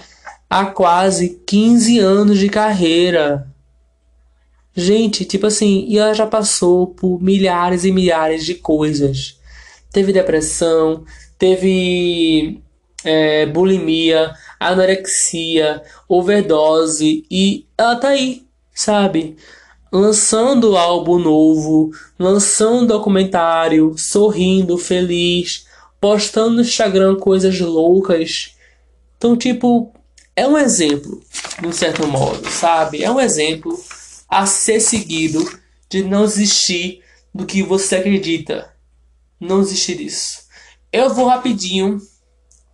[0.50, 3.48] há quase 15 anos de carreira.
[4.80, 9.40] Gente, tipo assim, e ela já passou por milhares e milhares de coisas.
[9.92, 11.04] Teve depressão,
[11.36, 12.62] teve
[13.04, 19.36] é, bulimia, anorexia, overdose e ela tá aí, sabe?
[19.92, 25.66] Lançando álbum novo, lançando documentário, sorrindo, feliz,
[26.00, 28.56] postando no Instagram coisas loucas.
[29.18, 29.92] Então, tipo,
[30.36, 31.20] é um exemplo,
[31.60, 33.04] de um certo modo, sabe?
[33.04, 33.76] É um exemplo
[34.30, 35.44] a ser seguido
[35.90, 37.02] de não desistir
[37.34, 38.74] do que você acredita.
[39.40, 40.48] Não desistir disso.
[40.92, 42.00] Eu vou rapidinho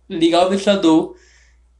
[0.08, 1.16] ligar o ventilador,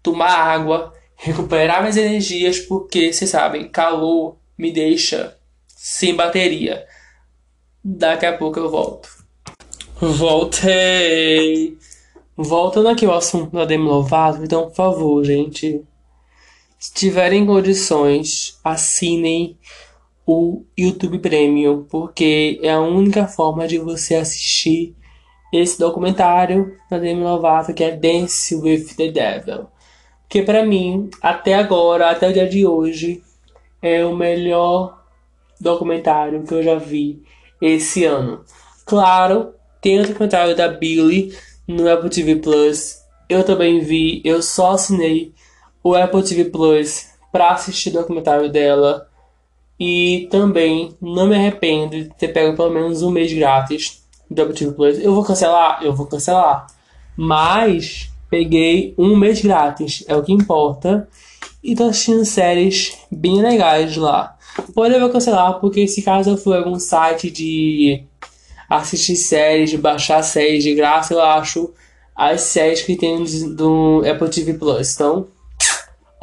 [0.02, 6.87] tomar água, recuperar minhas energias, porque vocês sabem, calor me deixa sem bateria.
[7.82, 9.08] Daqui a pouco eu volto.
[10.00, 11.76] Voltei!
[12.37, 15.84] Voltando aqui ao assunto da Demi Lovato, então, por favor, gente,
[16.85, 19.57] se tiverem condições, assinem
[20.27, 24.94] o YouTube Premium, porque é a única forma de você assistir
[25.51, 29.66] esse documentário da Demi Lovato, que é Dance with the Devil.
[30.29, 33.23] Que para mim, até agora, até o dia de hoje,
[33.81, 35.03] é o melhor
[35.59, 37.23] documentário que eu já vi
[37.62, 38.44] esse ano.
[38.85, 41.35] Claro, tem o documentário da Billy
[41.66, 42.99] no Apple TV Plus.
[43.27, 45.33] Eu também vi, eu só assinei
[45.85, 49.07] o Apple TV Plus para assistir o documentário dela.
[49.79, 54.55] E também não me arrependo de ter pego pelo menos um mês grátis do Apple
[54.55, 54.99] TV Plus.
[54.99, 55.81] Eu vou cancelar?
[55.83, 56.66] Eu vou cancelar.
[57.16, 61.09] Mas peguei um mês grátis, é o que importa.
[61.62, 64.37] E tô assistindo séries bem legais lá.
[64.75, 68.05] Porém, eu vou cancelar porque se caso for algum site de
[68.68, 71.73] assistir séries, de baixar séries de graça, eu acho
[72.14, 74.94] as séries que tem do Apple TV Plus.
[74.94, 75.27] Então,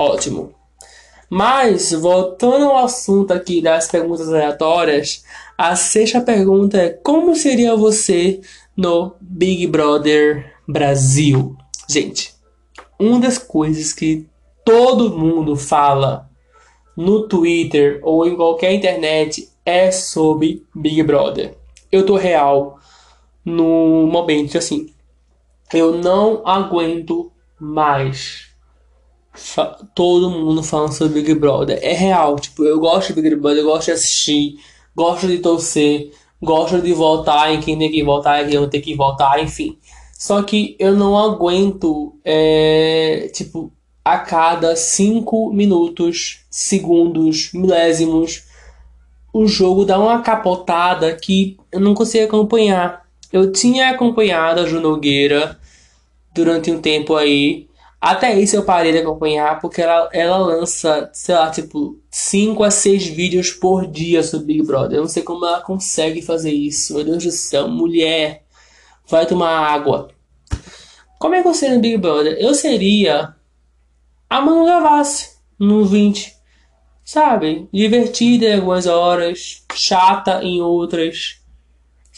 [0.01, 0.55] Ótimo.
[1.29, 5.23] Mas, voltando ao assunto aqui das perguntas aleatórias,
[5.55, 8.41] a sexta pergunta é: Como seria você
[8.75, 11.55] no Big Brother Brasil?
[11.87, 12.33] Gente,
[12.99, 14.27] uma das coisas que
[14.65, 16.27] todo mundo fala
[16.97, 21.55] no Twitter ou em qualquer internet é sobre Big Brother.
[21.91, 22.79] Eu tô real
[23.45, 24.91] no momento assim.
[25.71, 28.50] Eu não aguento mais
[29.95, 31.79] todo mundo falando sobre Big Brother.
[31.81, 34.55] É real, tipo, eu gosto de Big Brother, eu gosto de assistir,
[34.95, 38.81] gosto de torcer, gosto de votar em quem tem que votar e quem não tem
[38.81, 39.77] que votar, enfim.
[40.13, 43.71] Só que eu não aguento, é, tipo,
[44.03, 48.43] a cada 5 minutos, segundos, milésimos,
[49.33, 53.05] o jogo dá uma capotada que eu não consigo acompanhar.
[53.31, 55.57] Eu tinha acompanhado a Ju Nogueira
[56.33, 57.67] durante um tempo aí,
[58.01, 62.71] até isso eu parei de acompanhar porque ela, ela lança, sei lá, tipo, 5 a
[62.71, 64.97] 6 vídeos por dia sobre Big Brother.
[64.97, 66.95] Eu não sei como ela consegue fazer isso.
[66.95, 68.43] Meu Deus do céu, mulher,
[69.07, 70.09] vai tomar água.
[71.19, 72.35] Como é que eu seria no Big Brother?
[72.39, 73.35] Eu seria
[74.27, 76.33] a Manu Gavassi no 20.
[77.05, 77.69] Sabe?
[77.71, 81.39] Divertida em algumas horas, chata em outras.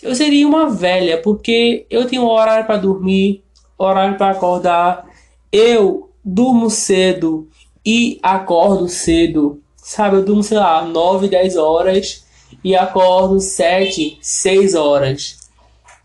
[0.02, 3.44] Eu seria uma velha, porque eu tenho horário para dormir,
[3.78, 5.12] horário para acordar
[5.54, 7.48] eu durmo cedo
[7.86, 9.62] e acordo cedo.
[9.78, 12.26] Sabe, eu durmo, sei lá, 9, 10 horas
[12.64, 15.38] e acordo 7, 6 horas.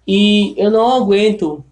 [0.07, 1.65] E eu não aguento,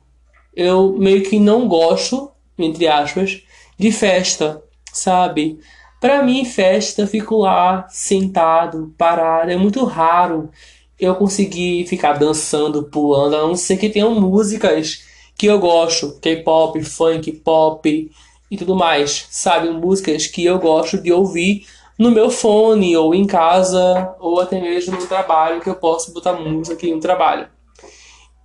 [0.54, 3.42] eu meio que não gosto, entre aspas,
[3.78, 4.62] de festa,
[4.92, 5.58] sabe?
[6.00, 9.50] Pra mim, festa, fico lá, sentado, parado.
[9.50, 10.50] É muito raro
[10.98, 15.05] eu conseguir ficar dançando, pulando, a não ser que tenham músicas
[15.38, 18.10] que eu gosto, K-pop, funk, pop
[18.50, 19.68] e tudo mais, sabe?
[19.70, 21.66] Músicas que eu gosto de ouvir
[21.98, 26.34] no meu fone, ou em casa, ou até mesmo no trabalho, que eu posso botar
[26.34, 27.48] música aqui no trabalho.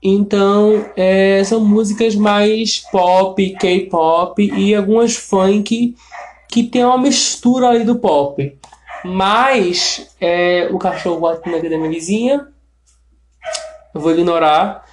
[0.04, 5.96] Então, é, são músicas mais pop, K-pop e algumas funk
[6.50, 8.58] que tem uma mistura ali do pop.
[9.06, 12.48] Mas é, o cachorro bate na da minha vizinha.
[13.94, 14.86] Eu vou ignorar.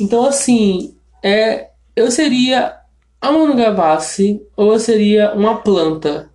[0.00, 2.76] Então, assim, é, eu seria
[3.20, 6.28] a Manu Gavassi ou eu seria uma planta?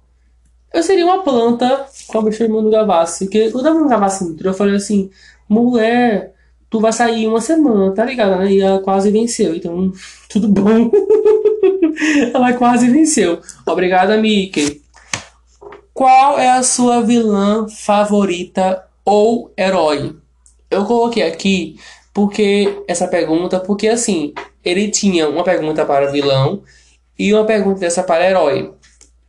[0.74, 3.26] Eu seria uma planta com a bicha de Gavassi.
[3.26, 5.10] Porque quando a Manu Gavassi entrou, eu falei assim:
[5.50, 6.34] mulher,
[6.70, 8.52] tu vai sair uma semana, tá ligado, né?
[8.52, 9.56] E ela quase venceu.
[9.56, 9.92] Então,
[10.30, 10.90] tudo bom.
[12.34, 13.42] ela quase venceu.
[13.66, 14.82] Obrigada, Mickey.
[15.94, 20.16] Qual é a sua vilã favorita ou herói?
[20.70, 21.80] Eu coloquei aqui
[22.18, 24.34] porque essa pergunta, porque assim,
[24.66, 26.64] ele tinha uma pergunta para vilão
[27.18, 28.74] e uma pergunta dessa para herói.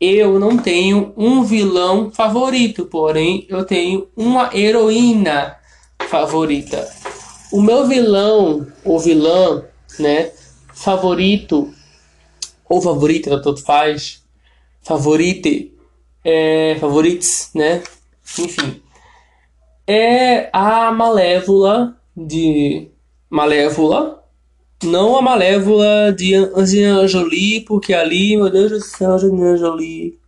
[0.01, 5.59] Eu não tenho um vilão favorito, porém eu tenho uma heroína
[6.09, 6.89] favorita.
[7.53, 9.67] O meu vilão ou vilã,
[9.99, 10.31] né,
[10.73, 11.71] favorito
[12.67, 14.23] ou favorita, tanto faz,
[14.81, 15.75] favorite
[16.25, 17.83] é, favorites, né?
[18.39, 18.81] Enfim.
[19.87, 22.91] É a Malévola de.
[23.31, 24.25] Malévola.
[24.83, 30.19] Não a Malévola de Angelina Jolie, porque ali, meu Deus do céu, Angelina Jolie.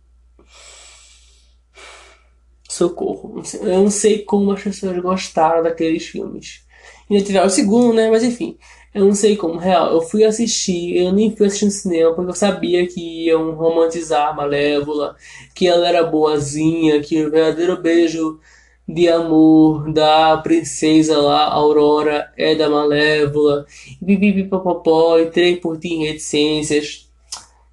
[2.69, 3.41] Socorro.
[3.61, 6.65] Eu não sei como as pessoas gostaram daqueles filmes.
[7.09, 8.09] Ainda tirar o segundo, né?
[8.09, 8.57] Mas enfim.
[8.93, 9.93] Eu não sei como, real.
[9.93, 14.29] Eu fui assistir, eu nem fui assistir no cinema porque eu sabia que iam romantizar
[14.29, 15.15] a Malévola,
[15.55, 18.39] que ela era boazinha, que o verdadeiro beijo
[18.87, 23.65] de amor da princesa lá, Aurora, é da Malévola,
[24.05, 27.09] pipipipopopó, entrei por ti em reticências.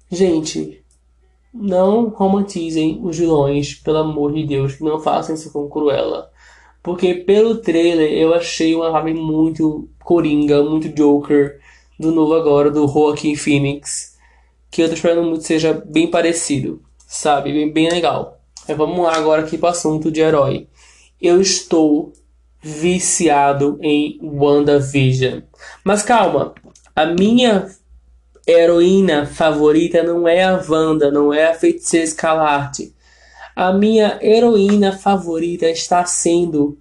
[0.09, 0.83] Gente,
[1.53, 6.31] não romantizem os vilões, pelo amor de Deus, não façam isso com Cruella.
[6.81, 11.59] Porque pelo trailer eu achei uma vibe muito Coringa, muito Joker
[11.99, 14.17] do novo agora, do Joaquin Phoenix.
[14.71, 17.51] Que eu tô esperando muito seja bem parecido, sabe?
[17.51, 18.39] Bem, bem legal.
[18.67, 20.67] Mas vamos lá agora aqui pro assunto de herói.
[21.21, 22.13] Eu estou
[22.61, 25.41] viciado em WandaVision.
[25.83, 26.53] Mas calma,
[26.95, 27.69] a minha
[28.47, 32.93] heroína favorita não é a Wanda, não é a Feiticeira Escalarte.
[33.55, 36.77] A minha heroína favorita está sendo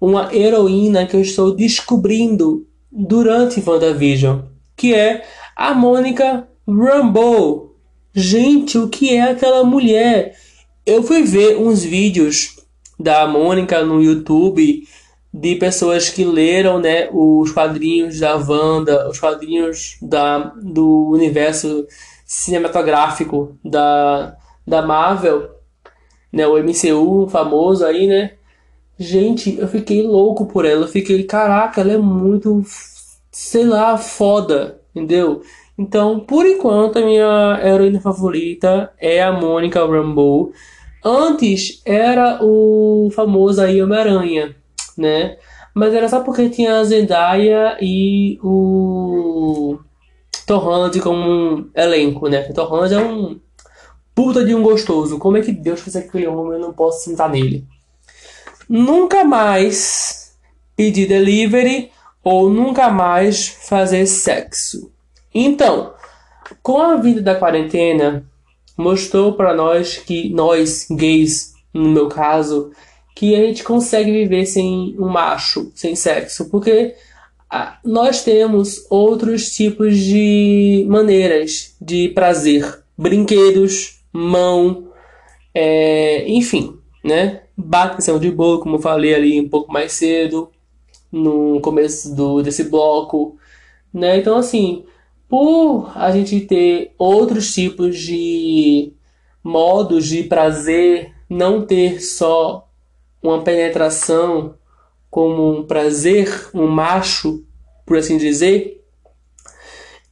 [0.00, 4.40] uma heroína que eu estou descobrindo durante WandaVision,
[4.76, 5.24] que é
[5.54, 7.74] a Mônica Rambeau.
[8.14, 10.34] Gente, o que é aquela mulher?
[10.86, 12.59] Eu fui ver uns vídeos
[13.00, 14.86] da Mônica no YouTube
[15.32, 21.86] de pessoas que leram né, os quadrinhos da Wanda, os quadrinhos da, do universo
[22.26, 24.36] cinematográfico da,
[24.66, 25.60] da Marvel
[26.32, 28.32] né, o MCU famoso aí, né?
[28.98, 30.84] Gente, eu fiquei louco por ela.
[30.84, 32.62] Eu fiquei, caraca, ela é muito,
[33.32, 35.42] sei lá, foda, entendeu?
[35.78, 40.52] Então, por enquanto, a minha heroína favorita é a Mônica Rambeau.
[41.04, 44.54] Antes era o famoso aí Homem-Aranha,
[44.96, 45.36] né?
[45.74, 49.78] Mas era só porque tinha a Zendaya e o
[50.46, 52.46] Tom como um elenco, né?
[52.50, 53.40] O Tom é um
[54.14, 55.18] Puta de um gostoso.
[55.18, 57.66] Como é que Deus fez aquele homem eu não posso sentar nele?
[58.68, 60.36] Nunca mais
[60.76, 61.90] pedir delivery
[62.22, 64.92] ou nunca mais fazer sexo.
[65.34, 65.94] Então,
[66.62, 68.29] com a vida da quarentena,
[68.80, 72.72] mostrou para nós que nós gays, no meu caso,
[73.14, 76.94] que a gente consegue viver sem um macho, sem sexo, porque
[77.50, 84.88] ah, nós temos outros tipos de maneiras de prazer, brinquedos, mão,
[85.54, 87.42] é, enfim, né?
[87.56, 90.50] Bateção de boa, como eu falei ali um pouco mais cedo,
[91.12, 93.36] no começo do, desse bloco,
[93.92, 94.18] né?
[94.18, 94.84] Então, assim,
[95.30, 98.92] por a gente ter outros tipos de
[99.44, 102.68] modos de prazer, não ter só
[103.22, 104.56] uma penetração
[105.08, 107.44] como um prazer, um macho,
[107.86, 108.84] por assim dizer,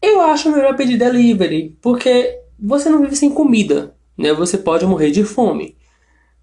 [0.00, 4.32] eu acho melhor pedir delivery, porque você não vive sem comida, né?
[4.32, 5.76] Você pode morrer de fome,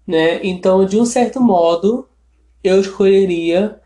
[0.06, 0.38] né?
[0.44, 2.06] Então, de um certo modo,
[2.62, 3.80] eu escolheria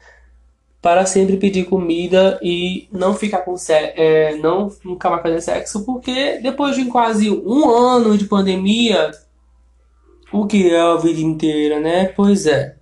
[0.80, 6.38] para sempre pedir comida e não ficar com é, não nunca mais fazer sexo, porque
[6.38, 9.10] depois de quase um ano de pandemia,
[10.32, 12.06] O que é a vida inteira, né?
[12.06, 12.76] Pois é.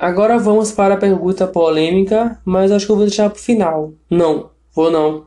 [0.00, 3.92] Agora vamos para a pergunta polêmica, mas acho que eu vou deixar pro final.
[4.10, 5.26] Não, vou não.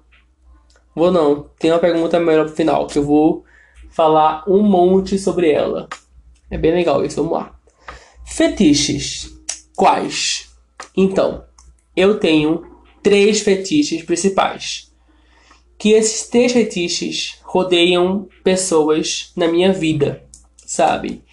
[0.93, 1.49] Vou não.
[1.57, 3.45] Tem uma pergunta melhor pro final, que eu vou
[3.89, 5.87] falar um monte sobre ela.
[6.51, 7.55] É bem legal isso, vamos lá.
[8.25, 9.33] Fetiches.
[9.75, 10.49] Quais?
[10.95, 11.45] Então,
[11.97, 12.63] eu tenho
[13.01, 14.93] três fetiches principais.
[15.79, 20.23] Que esses três fetiches rodeiam pessoas na minha vida,
[20.65, 21.23] sabe?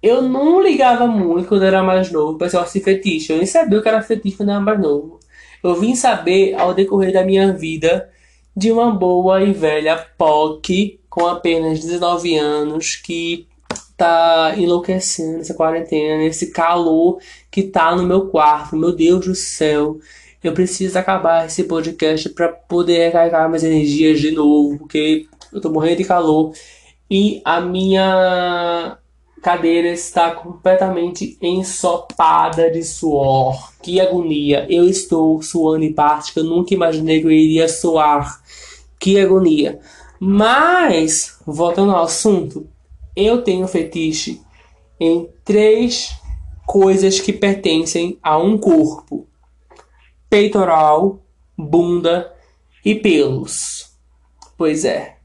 [0.00, 3.32] Eu não ligava muito quando era mais novo para esse fetiche.
[3.32, 5.18] Eu nem sabia o que era fetiche quando era mais novo.
[5.62, 8.10] Eu vim saber ao decorrer da minha vida
[8.56, 13.48] de uma boa e velha POC com apenas 19 anos que
[13.96, 17.18] tá enlouquecendo essa quarentena, esse calor
[17.50, 18.76] que tá no meu quarto.
[18.76, 19.98] Meu Deus do céu.
[20.42, 25.70] Eu preciso acabar esse podcast para poder recarregar minhas energias de novo, porque eu tô
[25.70, 26.52] morrendo de calor
[27.10, 28.98] e a minha
[29.40, 33.72] cadeira está completamente ensopada de suor.
[33.82, 34.66] Que agonia!
[34.70, 38.42] Eu estou suando em parte que eu nunca imaginei que eu iria suar.
[38.98, 39.78] Que agonia!
[40.18, 42.66] Mas, voltando ao assunto,
[43.16, 44.40] eu tenho fetiche
[44.98, 46.10] em três
[46.66, 49.26] coisas que pertencem a um corpo:
[50.28, 51.22] peitoral,
[51.56, 52.34] bunda
[52.84, 53.92] e pelos.
[54.56, 55.16] Pois é.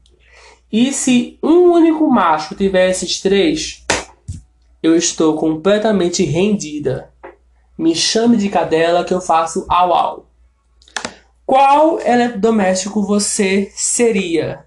[0.72, 3.84] E se um único macho tiver esses três,
[4.82, 7.12] eu estou completamente rendida.
[7.76, 10.26] Me chame de cadela que eu faço au au.
[11.44, 14.64] Qual eletrodoméstico você seria?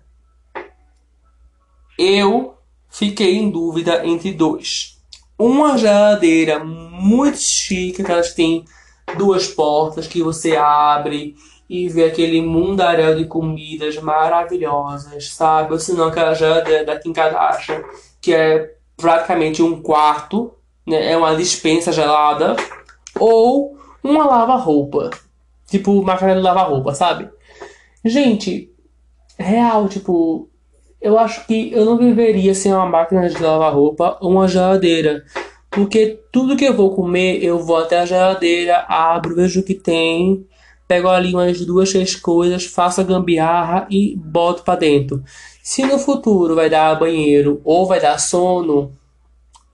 [1.97, 2.52] Eu
[2.93, 5.01] fiquei em dúvida entre dois.
[5.37, 8.63] Uma geladeira muito chique, que elas têm
[9.17, 11.35] duas portas que você abre
[11.67, 15.73] e vê aquele mundaréu de comidas maravilhosas, sabe?
[15.73, 17.81] Ou se não, aquela geladeira da Kim Kardashian,
[18.21, 20.53] que é praticamente um quarto,
[20.85, 21.11] né?
[21.11, 22.55] É uma dispensa gelada.
[23.19, 25.09] Ou uma lava-roupa.
[25.67, 27.27] Tipo, máquina de lavar roupa, sabe?
[28.05, 28.71] Gente,
[29.37, 30.47] real, tipo,
[31.03, 35.25] eu acho que eu não viveria sem uma máquina de lavar roupa ou uma geladeira.
[35.69, 39.73] Porque tudo que eu vou comer, eu vou até a geladeira, abro, vejo o que
[39.73, 40.47] tem,
[40.87, 45.21] pego ali umas duas, três coisas, faço a gambiarra e boto para dentro.
[45.61, 48.91] Se no futuro vai dar banheiro ou vai dar sono,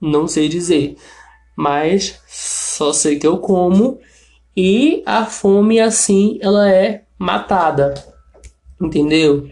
[0.00, 0.96] não sei dizer.
[1.56, 4.00] Mas só sei que eu como
[4.56, 7.94] e a fome assim ela é matada.
[8.80, 9.48] Entendeu?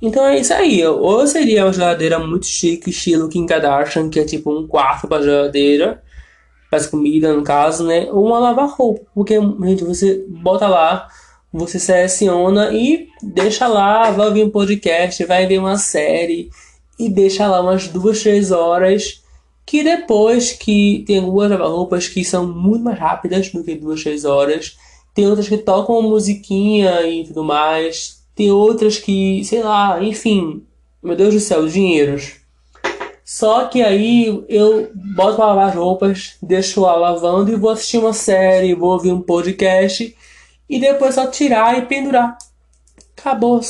[0.00, 0.84] Então é isso aí.
[0.86, 5.22] Ou seria uma geladeira muito chique, estilo Kim Kardashian, que é tipo um quarto para
[5.22, 6.02] geladeira,
[6.70, 8.08] para comida no caso, né?
[8.10, 11.08] Ou uma lava-roupa, porque gente, você bota lá
[11.52, 16.48] você seleciona e deixa lá, vai ouvir um podcast, vai ver uma série
[16.98, 19.22] e deixa lá umas duas, três horas.
[19.66, 24.24] Que depois que tem algumas roupas que são muito mais rápidas do que duas, três
[24.24, 24.76] horas.
[25.14, 28.19] Tem outras que tocam musiquinha e tudo mais.
[28.34, 30.64] Tem outras que, sei lá, enfim.
[31.02, 32.40] Meu Deus do céu, dinheiros.
[33.24, 37.98] Só que aí eu boto pra lavar as roupas, deixo lá lavando e vou assistir
[37.98, 40.16] uma série, vou ouvir um podcast
[40.68, 42.36] e depois só tirar e pendurar.
[43.16, 43.60] Acabou.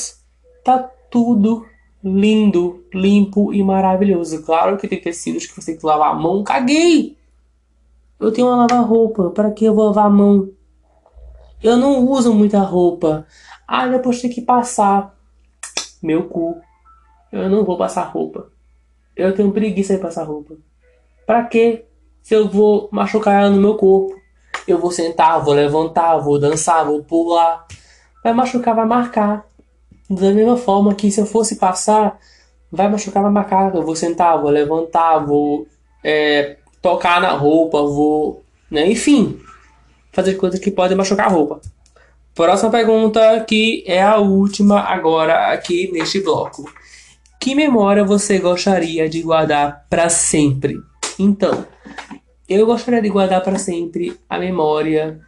[0.64, 1.66] Tá tudo
[2.02, 4.42] lindo, limpo e maravilhoso.
[4.42, 6.42] Claro que tem tecidos que você tem que lavar a mão.
[6.42, 7.18] Caguei!
[8.18, 9.30] Eu tenho uma lavar-roupa.
[9.30, 10.48] Para que eu vou lavar a mão?
[11.62, 13.26] Eu não uso muita roupa.
[13.73, 15.14] Ah, depois tem que passar.
[16.03, 16.61] Meu cu.
[17.31, 18.49] Eu não vou passar roupa.
[19.14, 20.57] Eu tenho preguiça de passar roupa.
[21.25, 21.85] Para quê?
[22.21, 24.18] Se eu vou machucar ela no meu corpo.
[24.66, 27.64] Eu vou sentar, vou levantar, vou dançar, vou pular.
[28.25, 29.47] Vai machucar, vai marcar.
[30.11, 32.18] Da mesma forma que se eu fosse passar,
[32.73, 33.73] vai machucar, vai marcar.
[33.73, 35.68] Eu vou sentar, vou levantar, vou
[36.03, 38.43] é, tocar na roupa, vou.
[38.68, 38.91] Né?
[38.91, 39.41] Enfim,
[40.11, 41.61] fazer coisas que podem machucar a roupa.
[42.35, 46.70] Próxima pergunta, que é a última agora aqui neste bloco.
[47.41, 50.81] Que memória você gostaria de guardar para sempre?
[51.18, 51.66] Então,
[52.49, 55.20] eu gostaria de guardar para sempre a memória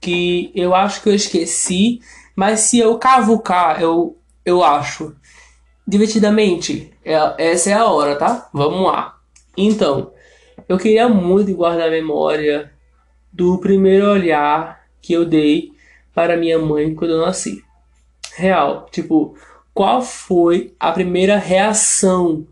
[0.00, 2.00] que eu acho que eu esqueci,
[2.34, 5.14] mas se eu cavucar, eu, eu acho.
[5.86, 8.48] Divertidamente, é, essa é a hora, tá?
[8.52, 9.18] Vamos lá.
[9.56, 10.12] Então,
[10.68, 12.72] eu queria muito guardar a memória
[13.32, 15.72] do primeiro olhar que eu dei
[16.14, 17.62] para minha mãe quando eu nasci.
[18.36, 19.36] Real, tipo,
[19.74, 22.46] qual foi a primeira reação?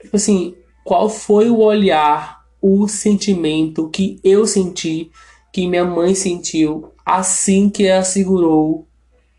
[0.00, 5.10] Tipo assim, qual foi o olhar o sentimento que eu senti,
[5.52, 8.86] que minha mãe sentiu assim que ela segurou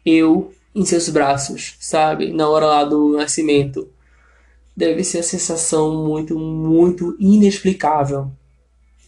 [0.06, 2.34] eu em seus braços, sabe?
[2.34, 3.90] Na hora lá do nascimento.
[4.76, 8.32] deve ser a sensação muito, muito inexplicável.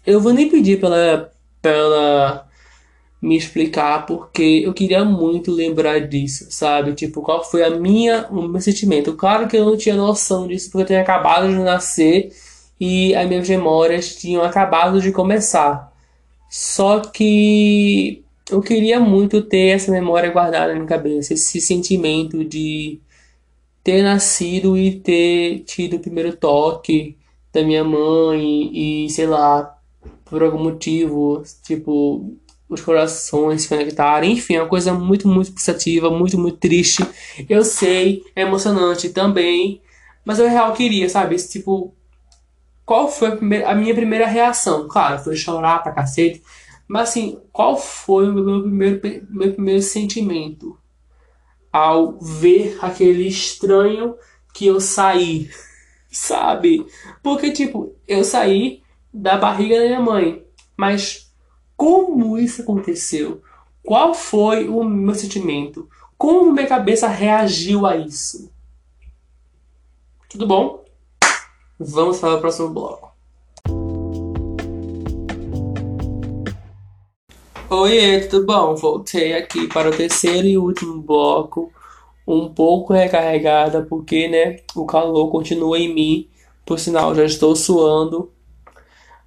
[0.05, 1.31] Eu vou nem pedir pela,
[1.61, 2.44] pela
[3.25, 6.93] me explicar porque eu queria muito lembrar disso, sabe?
[6.93, 9.13] Tipo, qual foi a minha, o meu sentimento.
[9.15, 12.31] Claro que eu não tinha noção disso porque eu tinha acabado de nascer
[12.79, 15.91] e as minhas memórias tinham acabado de começar.
[16.49, 22.99] Só que eu queria muito ter essa memória guardada na minha cabeça, esse sentimento de
[23.83, 27.17] ter nascido e ter tido o primeiro toque
[27.51, 29.75] da minha mãe e, sei lá,
[30.25, 32.35] por algum motivo, tipo,
[32.67, 37.05] os corações se conectarem, enfim, é uma coisa muito, muito pensativa, muito, muito triste.
[37.47, 39.81] Eu sei, é emocionante também,
[40.25, 41.93] mas eu real queria, sabe, tipo,
[42.85, 44.87] qual foi a, primeira, a minha primeira reação?
[44.87, 46.41] Claro, foi chorar pra cacete,
[46.87, 50.77] mas assim, qual foi o meu primeiro, meu primeiro sentimento
[51.71, 54.15] ao ver aquele estranho
[54.53, 55.49] que eu saí?
[56.09, 56.85] Sabe?
[57.21, 58.81] Porque, tipo, eu saí
[59.13, 60.45] da barriga da minha mãe,
[60.77, 61.24] mas
[61.75, 63.41] como isso aconteceu?
[63.83, 65.89] Qual foi o meu sentimento?
[66.17, 68.49] Como minha cabeça reagiu a isso?
[70.29, 70.83] Tudo bom?
[71.77, 73.13] Vamos para o próximo bloco.
[77.69, 78.75] Oi, tudo bom?
[78.75, 81.73] Voltei aqui para o terceiro e último bloco,
[82.25, 86.29] um pouco recarregada porque, né, o calor continua em mim,
[86.65, 88.31] por sinal já estou suando.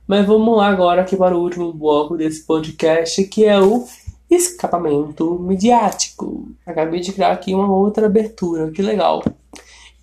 [0.09, 3.87] Mas vamos lá agora aqui para o último bloco desse podcast, que é o
[4.31, 6.49] escapamento midiático.
[6.65, 9.23] Acabei de criar aqui uma outra abertura, que legal.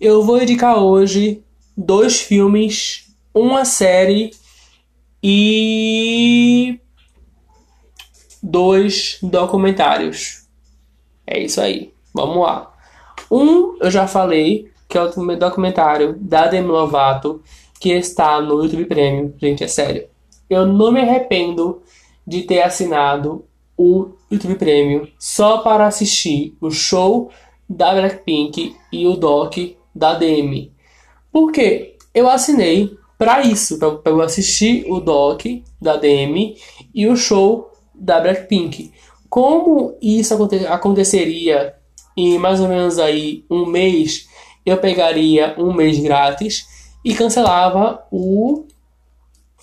[0.00, 1.42] Eu vou indicar hoje
[1.76, 4.30] dois filmes, uma série
[5.20, 6.78] e
[8.40, 10.46] dois documentários.
[11.26, 11.92] É isso aí.
[12.14, 12.72] Vamos lá.
[13.28, 17.42] Um eu já falei, que é o documentário da Demi Lovato,
[17.80, 19.32] que está no YouTube Premium.
[19.38, 20.08] Gente, é sério.
[20.48, 21.82] Eu não me arrependo
[22.26, 23.44] de ter assinado
[23.76, 27.30] o YouTube Premium só para assistir o show
[27.68, 29.56] da Blackpink e o doc
[29.94, 30.72] da Demi.
[31.30, 35.42] Porque eu assinei para isso, para eu assistir o doc
[35.80, 36.56] da Demi
[36.94, 38.92] e o show da Blackpink.
[39.28, 41.74] Como isso aconte aconteceria
[42.16, 44.28] em mais ou menos aí um mês,
[44.64, 46.66] eu pegaria um mês grátis
[47.06, 48.66] e cancelava o,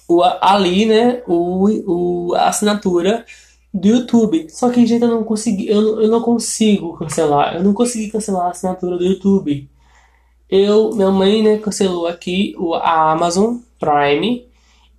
[0.08, 3.26] o ali, né, o, o a assinatura
[3.74, 4.48] do YouTube.
[4.50, 7.56] Só que gente, eu não consegui, eu, eu não consigo cancelar.
[7.56, 9.70] Eu não consegui cancelar a assinatura do YouTube
[10.56, 14.48] eu, minha mãe, né, cancelou aqui o, a Amazon Prime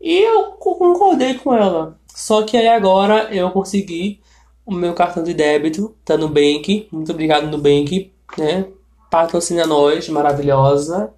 [0.00, 1.96] e eu concordei com ela.
[2.08, 4.20] Só que aí agora eu consegui
[4.66, 6.88] o meu cartão de débito, tá no Bank.
[6.90, 8.66] Muito obrigado no Bank, né?
[9.08, 11.12] Patrocina nós, maravilhosa.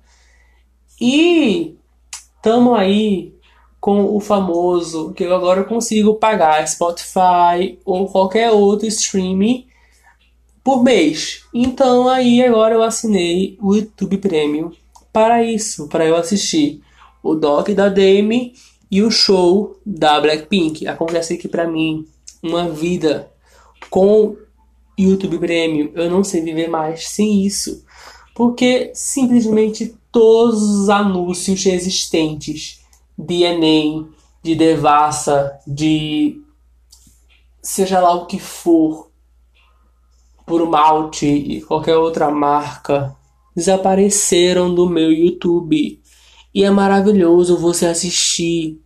[1.01, 1.77] E
[2.43, 3.35] tamo aí
[3.81, 9.67] com o famoso que eu agora consigo pagar Spotify ou qualquer outro streaming
[10.65, 11.43] por mês.
[11.55, 14.73] Então aí agora eu assinei o YouTube Premium
[15.13, 16.83] para isso, para eu assistir
[17.23, 18.55] o doc da Demi
[18.91, 20.87] e o show da Blackpink.
[20.87, 22.07] Acontece que para mim
[22.43, 23.31] uma vida
[23.91, 24.37] com
[24.99, 27.85] YouTube Premium, eu não sei viver mais sem isso,
[28.35, 32.81] porque simplesmente todos os anúncios existentes
[33.19, 34.09] de Enem,
[34.43, 36.41] de Devassa, de
[37.61, 39.11] seja lá o que for,
[40.47, 43.15] por malte e qualquer outra marca
[43.55, 46.01] desapareceram do meu YouTube.
[46.55, 48.81] E é maravilhoso você assistir.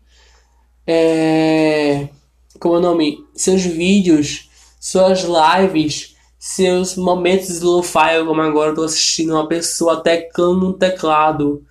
[0.85, 2.09] É,
[2.59, 3.25] como é o nome?
[3.37, 4.51] Seus vídeos,
[4.81, 10.73] suas lives, seus momentos low fi como agora eu tô assistindo uma pessoa teclando um
[10.73, 11.63] teclado.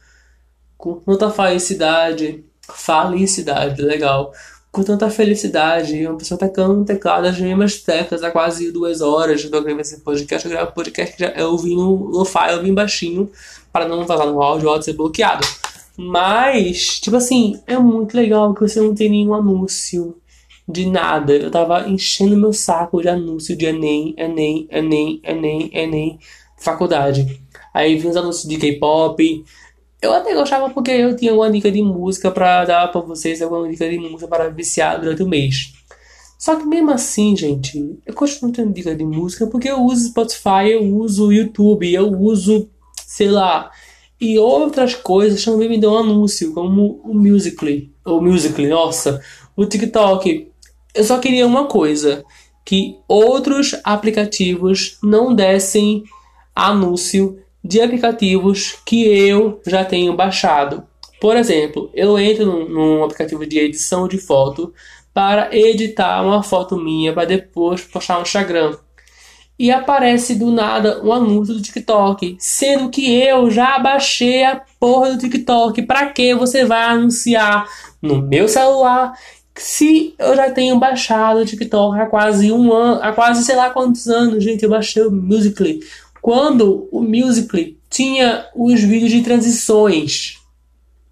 [0.78, 2.46] Com tanta felicidade.
[2.72, 4.32] Felicidade, legal
[4.72, 6.06] com tanta felicidade.
[6.06, 9.44] Uma pessoa tocando um teclado as mesmas teclas há quase duas horas.
[9.44, 13.30] Eu gravei esse podcast, eu gravo podcast já eu ouvi no lo-fi, eu vim baixinho
[13.72, 15.46] para não vazar no áudio, o áudio ser bloqueado.
[15.98, 20.16] Mas, tipo assim, é muito legal que você não tem nenhum anúncio
[20.70, 21.34] de nada.
[21.34, 26.20] Eu tava enchendo meu saco de anúncio de Enem, Enem, Enem, Enem, Enem,
[26.58, 27.42] faculdade.
[27.74, 29.46] Aí vi uns anúncios de K-pop,
[30.02, 33.68] eu até gostava porque eu tinha uma dica de música para dar para vocês, alguma
[33.68, 35.74] dica de música para viciar durante o mês.
[36.38, 40.72] Só que mesmo assim, gente, eu continuo tendo dica de música porque eu uso Spotify,
[40.72, 42.70] eu uso YouTube, eu uso,
[43.06, 43.70] sei lá,
[44.22, 49.22] e outras coisas também me dão anúncio, como o Musical.ly, o Musical.ly, nossa,
[49.56, 50.50] o TikTok.
[50.94, 52.24] Eu só queria uma coisa,
[52.66, 56.04] que outros aplicativos não dessem
[56.56, 60.84] anúncio de aplicativos que eu já tenho baixado.
[61.20, 64.74] Por exemplo, eu entro num, aplicativo de edição de foto
[65.14, 68.78] para editar uma foto minha para depois postar no Instagram.
[69.58, 75.12] E aparece do nada um anúncio do TikTok, sendo que eu já baixei a porra
[75.12, 75.82] do TikTok.
[75.82, 77.68] Para que você vai anunciar
[78.02, 79.14] no meu celular
[79.62, 83.70] se eu já tenho baixado o TikTok há quase um ano, há quase sei lá
[83.70, 85.82] quantos anos, gente, eu baixei o Musical.ly.
[86.22, 90.38] Quando o Musical.ly tinha os vídeos de transições.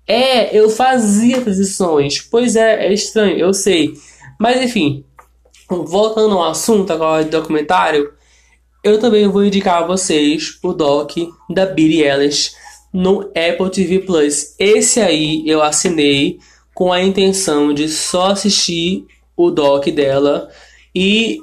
[0.08, 2.22] É, eu fazia transições.
[2.22, 3.94] Pois é, é estranho, eu sei.
[4.40, 5.04] Mas enfim,
[5.70, 8.14] voltando ao assunto agora do documentário,
[8.84, 11.12] eu também vou indicar a vocês o doc
[11.50, 12.52] da Billie Eilish
[12.94, 14.56] no Apple TV Plus.
[14.58, 16.40] Esse aí eu assinei
[16.78, 20.48] com a intenção de só assistir o doc dela
[20.94, 21.40] e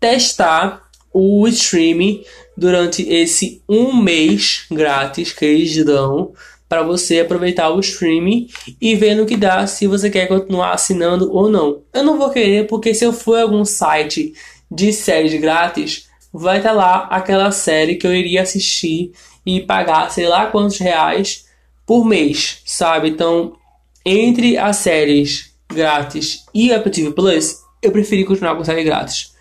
[0.00, 2.24] testar o streaming
[2.56, 6.32] durante esse um mês grátis que eles dão
[6.66, 8.48] para você aproveitar o streaming
[8.80, 11.82] e ver no que dá se você quer continuar assinando ou não.
[11.92, 14.32] Eu não vou querer porque se eu for algum site
[14.70, 19.12] de séries grátis, vai estar tá lá aquela série que eu iria assistir
[19.44, 21.44] e pagar sei lá quantos reais
[21.84, 23.10] por mês, sabe?
[23.10, 23.58] Então,
[24.04, 29.34] entre as séries grátis e a Apple TV Plus, eu preferi continuar com série grátis,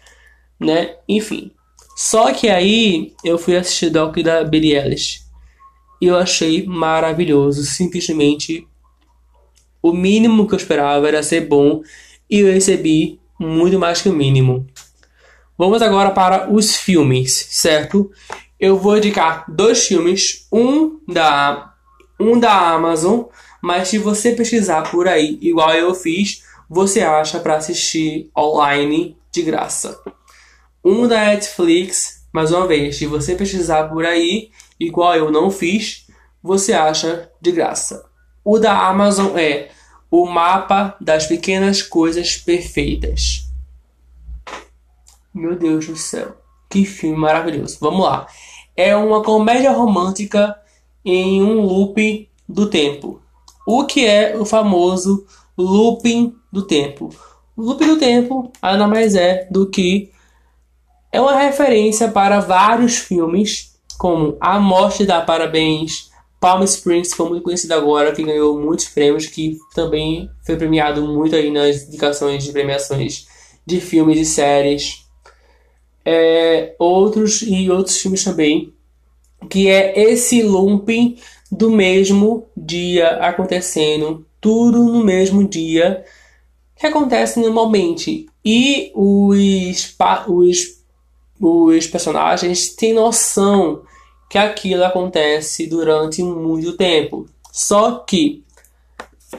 [0.59, 0.95] né?
[1.07, 1.51] Enfim.
[1.95, 5.22] Só que aí eu fui assistir o doc da Billie Eilish
[6.01, 7.64] e eu achei maravilhoso.
[7.64, 8.68] Simplesmente
[9.82, 11.82] o mínimo que eu esperava era ser bom
[12.30, 14.66] e eu recebi muito mais que o mínimo.
[15.57, 18.11] Vamos agora para os filmes, certo?
[18.59, 21.74] Eu vou indicar dois filmes, um da
[22.20, 23.24] um da Amazon,
[23.64, 29.41] mas se você pesquisar por aí, igual eu fiz, você acha para assistir online de
[29.41, 30.03] graça.
[30.84, 36.05] Um da Netflix, mais uma vez, se você pesquisar por aí, igual eu não fiz,
[36.43, 38.03] você acha de graça.
[38.43, 39.70] O da Amazon é
[40.11, 43.47] O Mapa das Pequenas Coisas Perfeitas.
[45.34, 46.36] Meu Deus do céu,
[46.70, 47.78] que filme maravilhoso.
[47.80, 48.28] Vamos lá.
[48.76, 50.53] É uma comédia romântica
[51.05, 53.22] em um loop do tempo.
[53.66, 55.26] O que é o famoso
[55.57, 57.09] looping do tempo?
[57.57, 60.11] Looping do tempo nada mais é do que
[61.11, 67.74] é uma referência para vários filmes como A Morte dá Parabéns, Palm Springs, muito conhecido
[67.74, 73.28] agora, que ganhou muitos prêmios, que também foi premiado muito aí nas indicações de premiações
[73.66, 75.05] de filmes e séries.
[76.03, 78.74] É, outros e outros filmes também,
[79.49, 81.18] que é esse looping
[81.54, 86.04] do mesmo dia acontecendo, tudo no mesmo dia
[86.76, 88.28] que acontece normalmente.
[88.43, 89.95] E os,
[90.28, 90.84] os,
[91.39, 93.84] os personagens têm noção
[94.30, 97.28] que aquilo acontece durante muito tempo.
[97.51, 98.43] Só que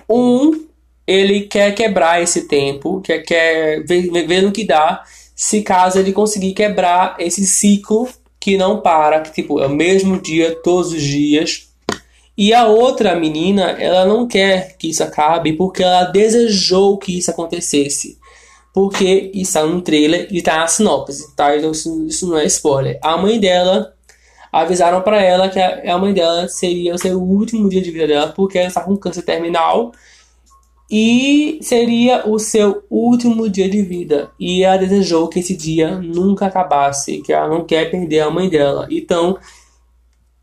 [0.08, 0.64] um
[1.06, 5.04] ele quer quebrar esse tempo, quer, quer ver, ver no que dá,
[5.34, 8.08] se caso ele conseguir quebrar esse ciclo
[8.38, 11.73] que não para, que tipo, é o mesmo dia todos os dias.
[12.36, 17.30] E a outra menina, ela não quer que isso acabe porque ela desejou que isso
[17.30, 18.18] acontecesse.
[18.72, 21.56] Porque isso está no trailer e está na sinopse, tá?
[21.56, 22.98] Então isso, isso não é spoiler.
[23.00, 23.94] A mãe dela
[24.50, 28.28] avisaram para ela que a, mãe dela seria o seu último dia de vida dela
[28.28, 29.92] porque ela está com câncer terminal
[30.90, 34.30] e seria o seu último dia de vida.
[34.38, 38.48] E ela desejou que esse dia nunca acabasse, que ela não quer perder a mãe
[38.48, 38.86] dela.
[38.90, 39.38] Então,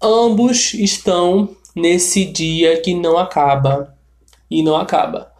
[0.01, 3.95] ambos estão nesse dia que não acaba
[4.49, 5.31] e não acaba.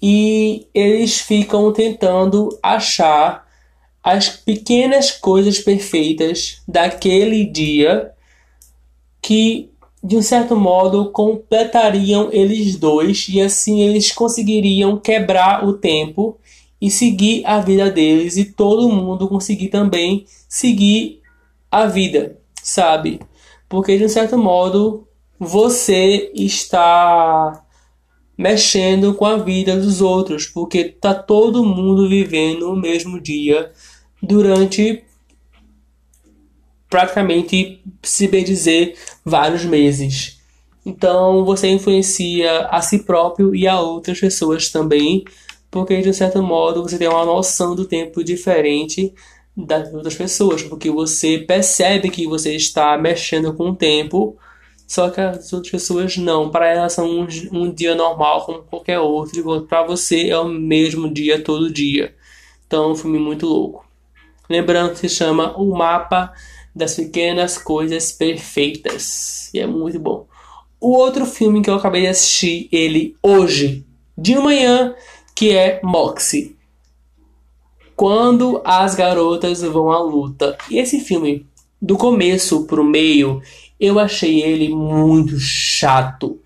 [0.00, 3.46] E eles ficam tentando achar
[4.02, 8.12] as pequenas coisas perfeitas daquele dia
[9.20, 9.70] que
[10.02, 16.38] de um certo modo completariam eles dois e assim eles conseguiriam quebrar o tempo
[16.80, 21.20] e seguir a vida deles e todo mundo conseguir também seguir
[21.68, 23.20] a vida, sabe?
[23.68, 25.05] Porque de um certo modo
[25.38, 27.64] você está
[28.36, 33.72] mexendo com a vida dos outros, porque tá todo mundo vivendo o mesmo dia
[34.22, 35.04] durante
[36.88, 40.40] praticamente, se bem dizer, vários meses.
[40.84, 45.24] Então você influencia a si próprio e a outras pessoas também,
[45.70, 49.12] porque de certo modo você tem uma noção do tempo diferente
[49.56, 54.36] das outras pessoas, porque você percebe que você está mexendo com o tempo,
[54.86, 56.50] só que as outras pessoas não.
[56.50, 61.12] Para elas são um, um dia normal como qualquer outro, para você é o mesmo
[61.12, 62.14] dia todo dia.
[62.66, 63.84] Então, é um filme muito louco.
[64.48, 66.32] Lembrando que se chama O Mapa
[66.74, 69.52] das pequenas coisas perfeitas.
[69.52, 70.26] E é muito bom.
[70.80, 73.84] O outro filme que eu acabei de assistir, ele hoje,
[74.16, 74.94] de manhã,
[75.34, 76.54] que é Moxie.
[77.96, 80.56] Quando as garotas vão à luta.
[80.70, 81.46] E esse filme,
[81.80, 83.40] do começo pro meio,
[83.78, 86.40] eu achei ele muito chato.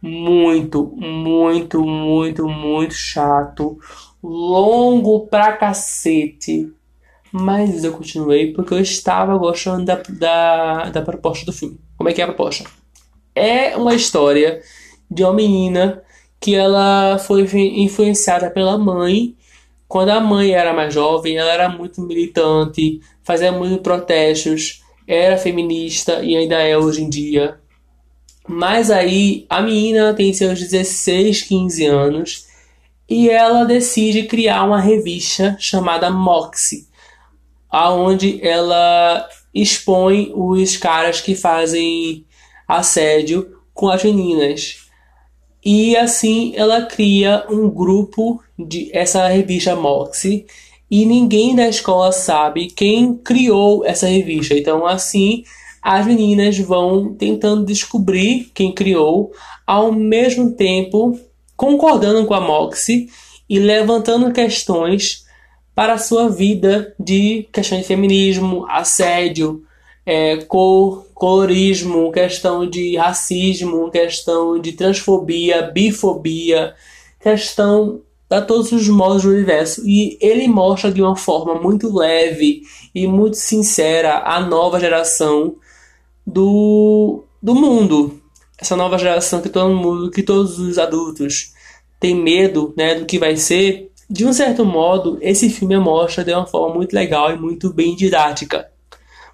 [0.00, 3.78] Muito, muito, muito, muito chato.
[4.22, 6.70] Longo pra cacete.
[7.32, 11.80] Mas eu continuei porque eu estava gostando da, da, da proposta do filme.
[11.96, 12.64] Como é que é a proposta?
[13.34, 14.62] É uma história
[15.10, 16.02] de uma menina
[16.38, 19.34] que ela foi influenciada pela mãe
[19.88, 26.22] quando a mãe era mais jovem, ela era muito militante, fazia muitos protestos, era feminista
[26.22, 27.58] e ainda é hoje em dia.
[28.46, 32.46] Mas aí a menina tem seus 16, 15 anos
[33.08, 36.86] e ela decide criar uma revista chamada Moxie,
[37.70, 42.24] aonde ela expõe os caras que fazem
[42.66, 44.84] assédio com as meninas.
[45.64, 50.46] E assim ela cria um grupo de essa revista Moxie
[50.90, 54.54] e ninguém da escola sabe quem criou essa revista.
[54.54, 55.44] Então assim
[55.82, 59.32] as meninas vão tentando descobrir quem criou,
[59.66, 61.18] ao mesmo tempo
[61.56, 63.08] concordando com a Moxie
[63.48, 65.24] e levantando questões
[65.74, 69.62] para a sua vida de questão de feminismo, assédio,
[70.06, 76.74] é, cor, colorismo, questão de racismo, questão de transfobia, bifobia,
[77.20, 78.00] questão
[78.34, 79.82] a todos os modos do universo.
[79.86, 82.62] E ele mostra de uma forma muito leve
[82.94, 85.56] e muito sincera a nova geração
[86.26, 88.20] do, do mundo.
[88.58, 91.52] Essa nova geração que todo mundo, que todos os adultos
[92.00, 93.90] têm medo né, do que vai ser.
[94.08, 97.96] De um certo modo, esse filme mostra de uma forma muito legal e muito bem
[97.96, 98.68] didática.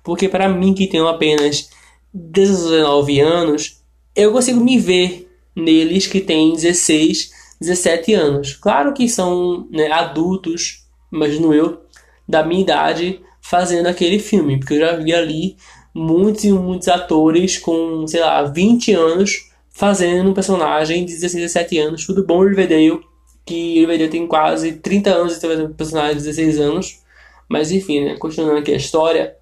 [0.03, 1.69] Porque para mim que tenho apenas
[2.13, 3.81] 19 anos,
[4.15, 7.31] eu consigo me ver neles que têm 16,
[7.61, 8.55] 17 anos.
[8.55, 11.83] Claro que são né, adultos, imagino eu,
[12.27, 15.57] da minha idade fazendo aquele filme, porque eu já vi ali
[15.95, 21.79] muitos e muitos atores com, sei lá, 20 anos fazendo um personagem de 16, 17
[21.79, 22.07] anos.
[22.07, 23.01] Tudo bom, Riverdale,
[23.45, 27.01] que Riverdale tem quase 30 anos e tem um personagem de 16 anos.
[27.49, 29.37] Mas enfim, né, continuando aqui a história,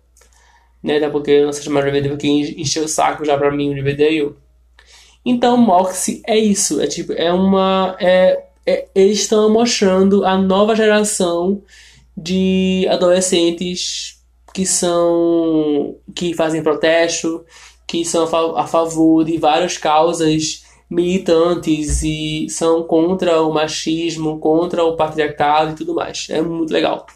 [0.82, 0.96] né?
[0.96, 3.74] Até porque eu não sei chamar Riverdale porque encheu o saco já pra mim o
[3.74, 4.34] Riverdale.
[5.24, 6.80] Então, Moxie é isso.
[6.80, 7.96] É tipo, é uma.
[8.00, 11.62] É, é, eles estão mostrando a nova geração
[12.16, 14.18] de adolescentes
[14.52, 15.96] que são.
[16.14, 17.44] que fazem protesto,
[17.86, 18.24] que são
[18.56, 25.74] a favor de várias causas militantes e são contra o machismo, contra o patriarcado e
[25.74, 26.26] tudo mais.
[26.30, 27.06] É muito legal.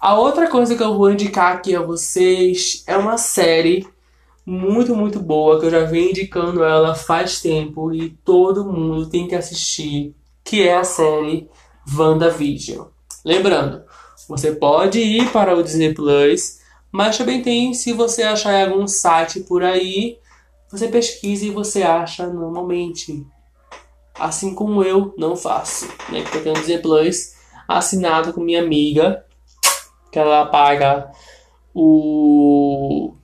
[0.00, 3.86] A outra coisa que eu vou indicar aqui a vocês é uma série
[4.44, 9.28] muito, muito boa que eu já venho indicando ela faz tempo e todo mundo tem
[9.28, 11.48] que assistir, que é a série
[11.96, 12.86] WandaVision.
[13.24, 13.82] Lembrando,
[14.28, 16.60] você pode ir para o Disney Plus,
[16.90, 20.18] mas também tem, se você achar em algum site por aí,
[20.70, 23.26] você pesquisa e você acha normalmente.
[24.14, 26.22] Assim como eu não faço, né?
[26.22, 27.34] Porque eu tenho Disney Plus
[27.66, 29.24] assinado com minha amiga
[30.10, 31.10] que ela paga
[31.74, 33.14] o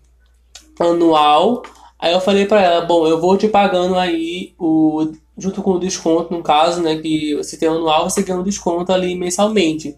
[0.84, 1.62] anual.
[1.98, 5.78] Aí eu falei para ela, bom, eu vou te pagando aí o junto com o
[5.78, 9.94] desconto, no caso, né, que você tem anual, você ganha um desconto ali mensalmente.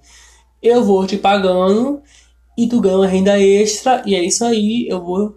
[0.61, 2.03] Eu vou te pagando
[2.57, 5.37] e tu ganha uma renda extra e é isso aí, eu vou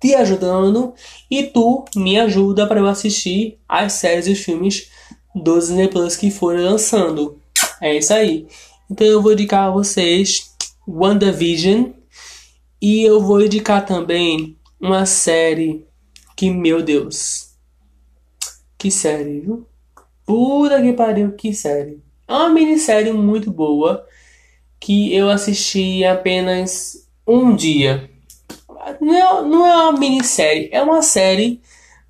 [0.00, 0.94] te ajudando
[1.30, 4.88] e tu me ajuda para eu assistir as séries e os filmes
[5.34, 7.38] do Disney Plus que forem lançando.
[7.80, 8.46] É isso aí.
[8.90, 10.52] Então eu vou indicar a vocês
[10.86, 11.90] WandaVision.
[12.80, 15.86] E eu vou indicar também uma série
[16.36, 17.54] que, meu Deus,
[18.76, 19.66] que série, viu?
[20.26, 22.02] Puta que pariu, que série.
[22.26, 24.04] É uma minissérie muito boa
[24.80, 28.10] que eu assisti apenas um dia.
[29.00, 31.60] Não é, não é uma minissérie, é uma série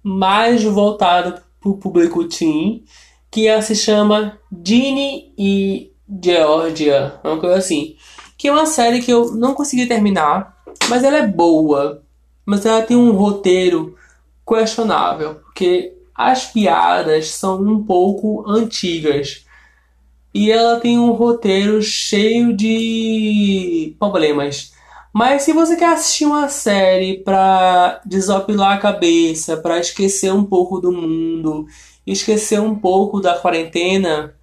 [0.03, 2.85] mais voltada para o público teen,
[3.31, 7.97] que ela se chama Ginny e Georgia, uma coisa assim
[8.43, 12.02] que é uma série que eu não consegui terminar, mas ela é boa.
[12.45, 13.97] Mas ela tem um roteiro
[14.47, 19.47] questionável, porque as piadas são um pouco antigas.
[20.35, 24.73] E ela tem um roteiro cheio de problemas.
[25.13, 30.81] Mas se você quer assistir uma série para desopilar a cabeça, para esquecer um pouco
[30.81, 31.67] do mundo,
[32.07, 34.35] esquecer um pouco da quarentena,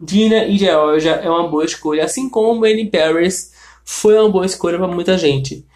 [0.00, 3.52] Dina e Georgia é uma boa escolha, assim como Annie Paris
[3.84, 5.66] foi uma boa escolha para muita gente.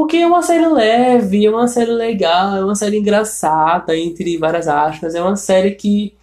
[0.00, 4.66] Porque é uma série leve, é uma série legal, é uma série engraçada, entre várias
[4.66, 5.14] aspas.
[5.14, 6.14] É uma série que,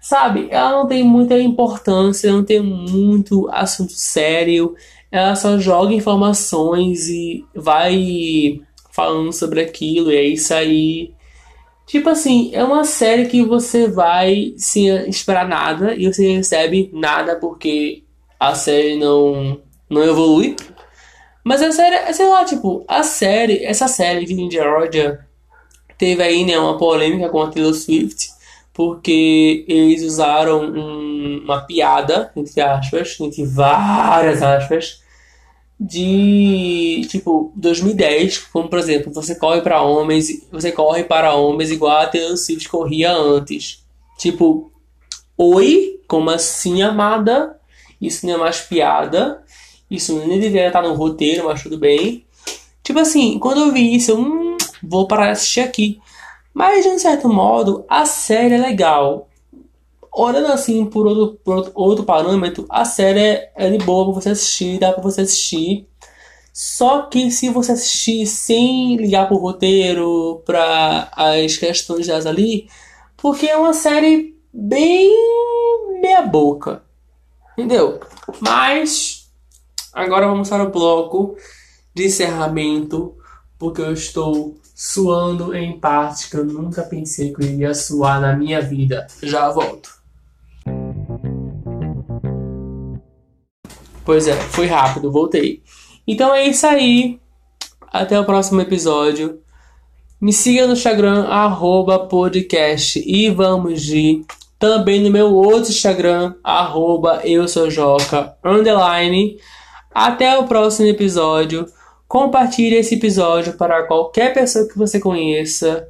[0.00, 4.74] sabe, ela não tem muita importância, não tem muito assunto sério.
[5.12, 8.58] Ela só joga informações e vai
[8.90, 11.12] falando sobre aquilo, e é isso aí.
[11.86, 17.36] Tipo assim, é uma série que você vai sem esperar nada e você recebe nada
[17.36, 18.02] porque
[18.40, 19.60] a série não,
[19.90, 20.56] não evolui.
[21.46, 25.24] Mas a série, sei lá, tipo, a série, essa série de Georgia
[25.96, 28.30] teve aí né, uma polêmica com a Taylor Swift,
[28.74, 35.00] porque eles usaram um, uma piada, entre aspas, entre várias aspas,
[35.78, 41.98] de tipo 2010, como por exemplo, você corre para homens, você corre para homens igual
[41.98, 43.86] a Taylor Swift corria antes.
[44.18, 44.72] Tipo,
[45.38, 47.56] oi, como assim, amada?
[48.00, 49.45] Isso não é mais piada.
[49.90, 52.24] Isso nem deveria estar no roteiro, mas tudo bem.
[52.82, 56.00] Tipo assim, quando eu vi isso, eu hum, vou parar de assistir aqui.
[56.52, 59.28] Mas de um certo modo, a série é legal.
[60.12, 64.30] Olhando assim por outro, por outro, parâmetro, a série é, é de boa pra você
[64.30, 65.86] assistir, dá pra você assistir.
[66.52, 72.66] Só que se você assistir sem ligar pro roteiro, para as questões delas ali,
[73.16, 75.12] porque é uma série bem
[76.00, 76.82] meia boca.
[77.52, 78.00] Entendeu?
[78.40, 79.15] Mas
[79.96, 81.38] Agora vamos para o bloco
[81.94, 83.16] de encerramento,
[83.58, 88.36] porque eu estou suando em partes que eu nunca pensei que eu iria suar na
[88.36, 89.06] minha vida.
[89.22, 89.88] Já volto.
[94.04, 95.62] Pois é, foi rápido, voltei.
[96.06, 97.18] Então é isso aí.
[97.90, 99.40] Até o próximo episódio.
[100.20, 104.26] Me siga no Instagram, arroba podcast e vamos de
[104.58, 109.38] também no meu outro Instagram, arroba eu sou Joca, underline.
[109.98, 111.64] Até o próximo episódio.
[112.06, 115.88] Compartilhe esse episódio para qualquer pessoa que você conheça.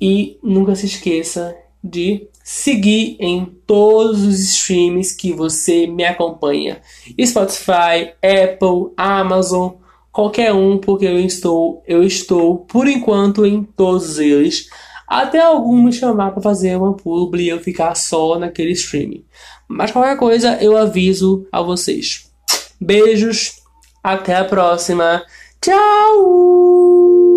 [0.00, 6.80] E nunca se esqueça de seguir em todos os streams que você me acompanha.
[7.20, 9.72] Spotify, Apple, Amazon,
[10.12, 14.68] qualquer um, porque eu estou, eu estou por enquanto em todos eles.
[15.04, 19.24] Até algum me chamar para fazer uma publi e eu ficar só naquele streaming.
[19.66, 22.31] Mas qualquer coisa eu aviso a vocês.
[22.82, 23.62] Beijos,
[24.02, 25.22] até a próxima.
[25.60, 27.31] Tchau!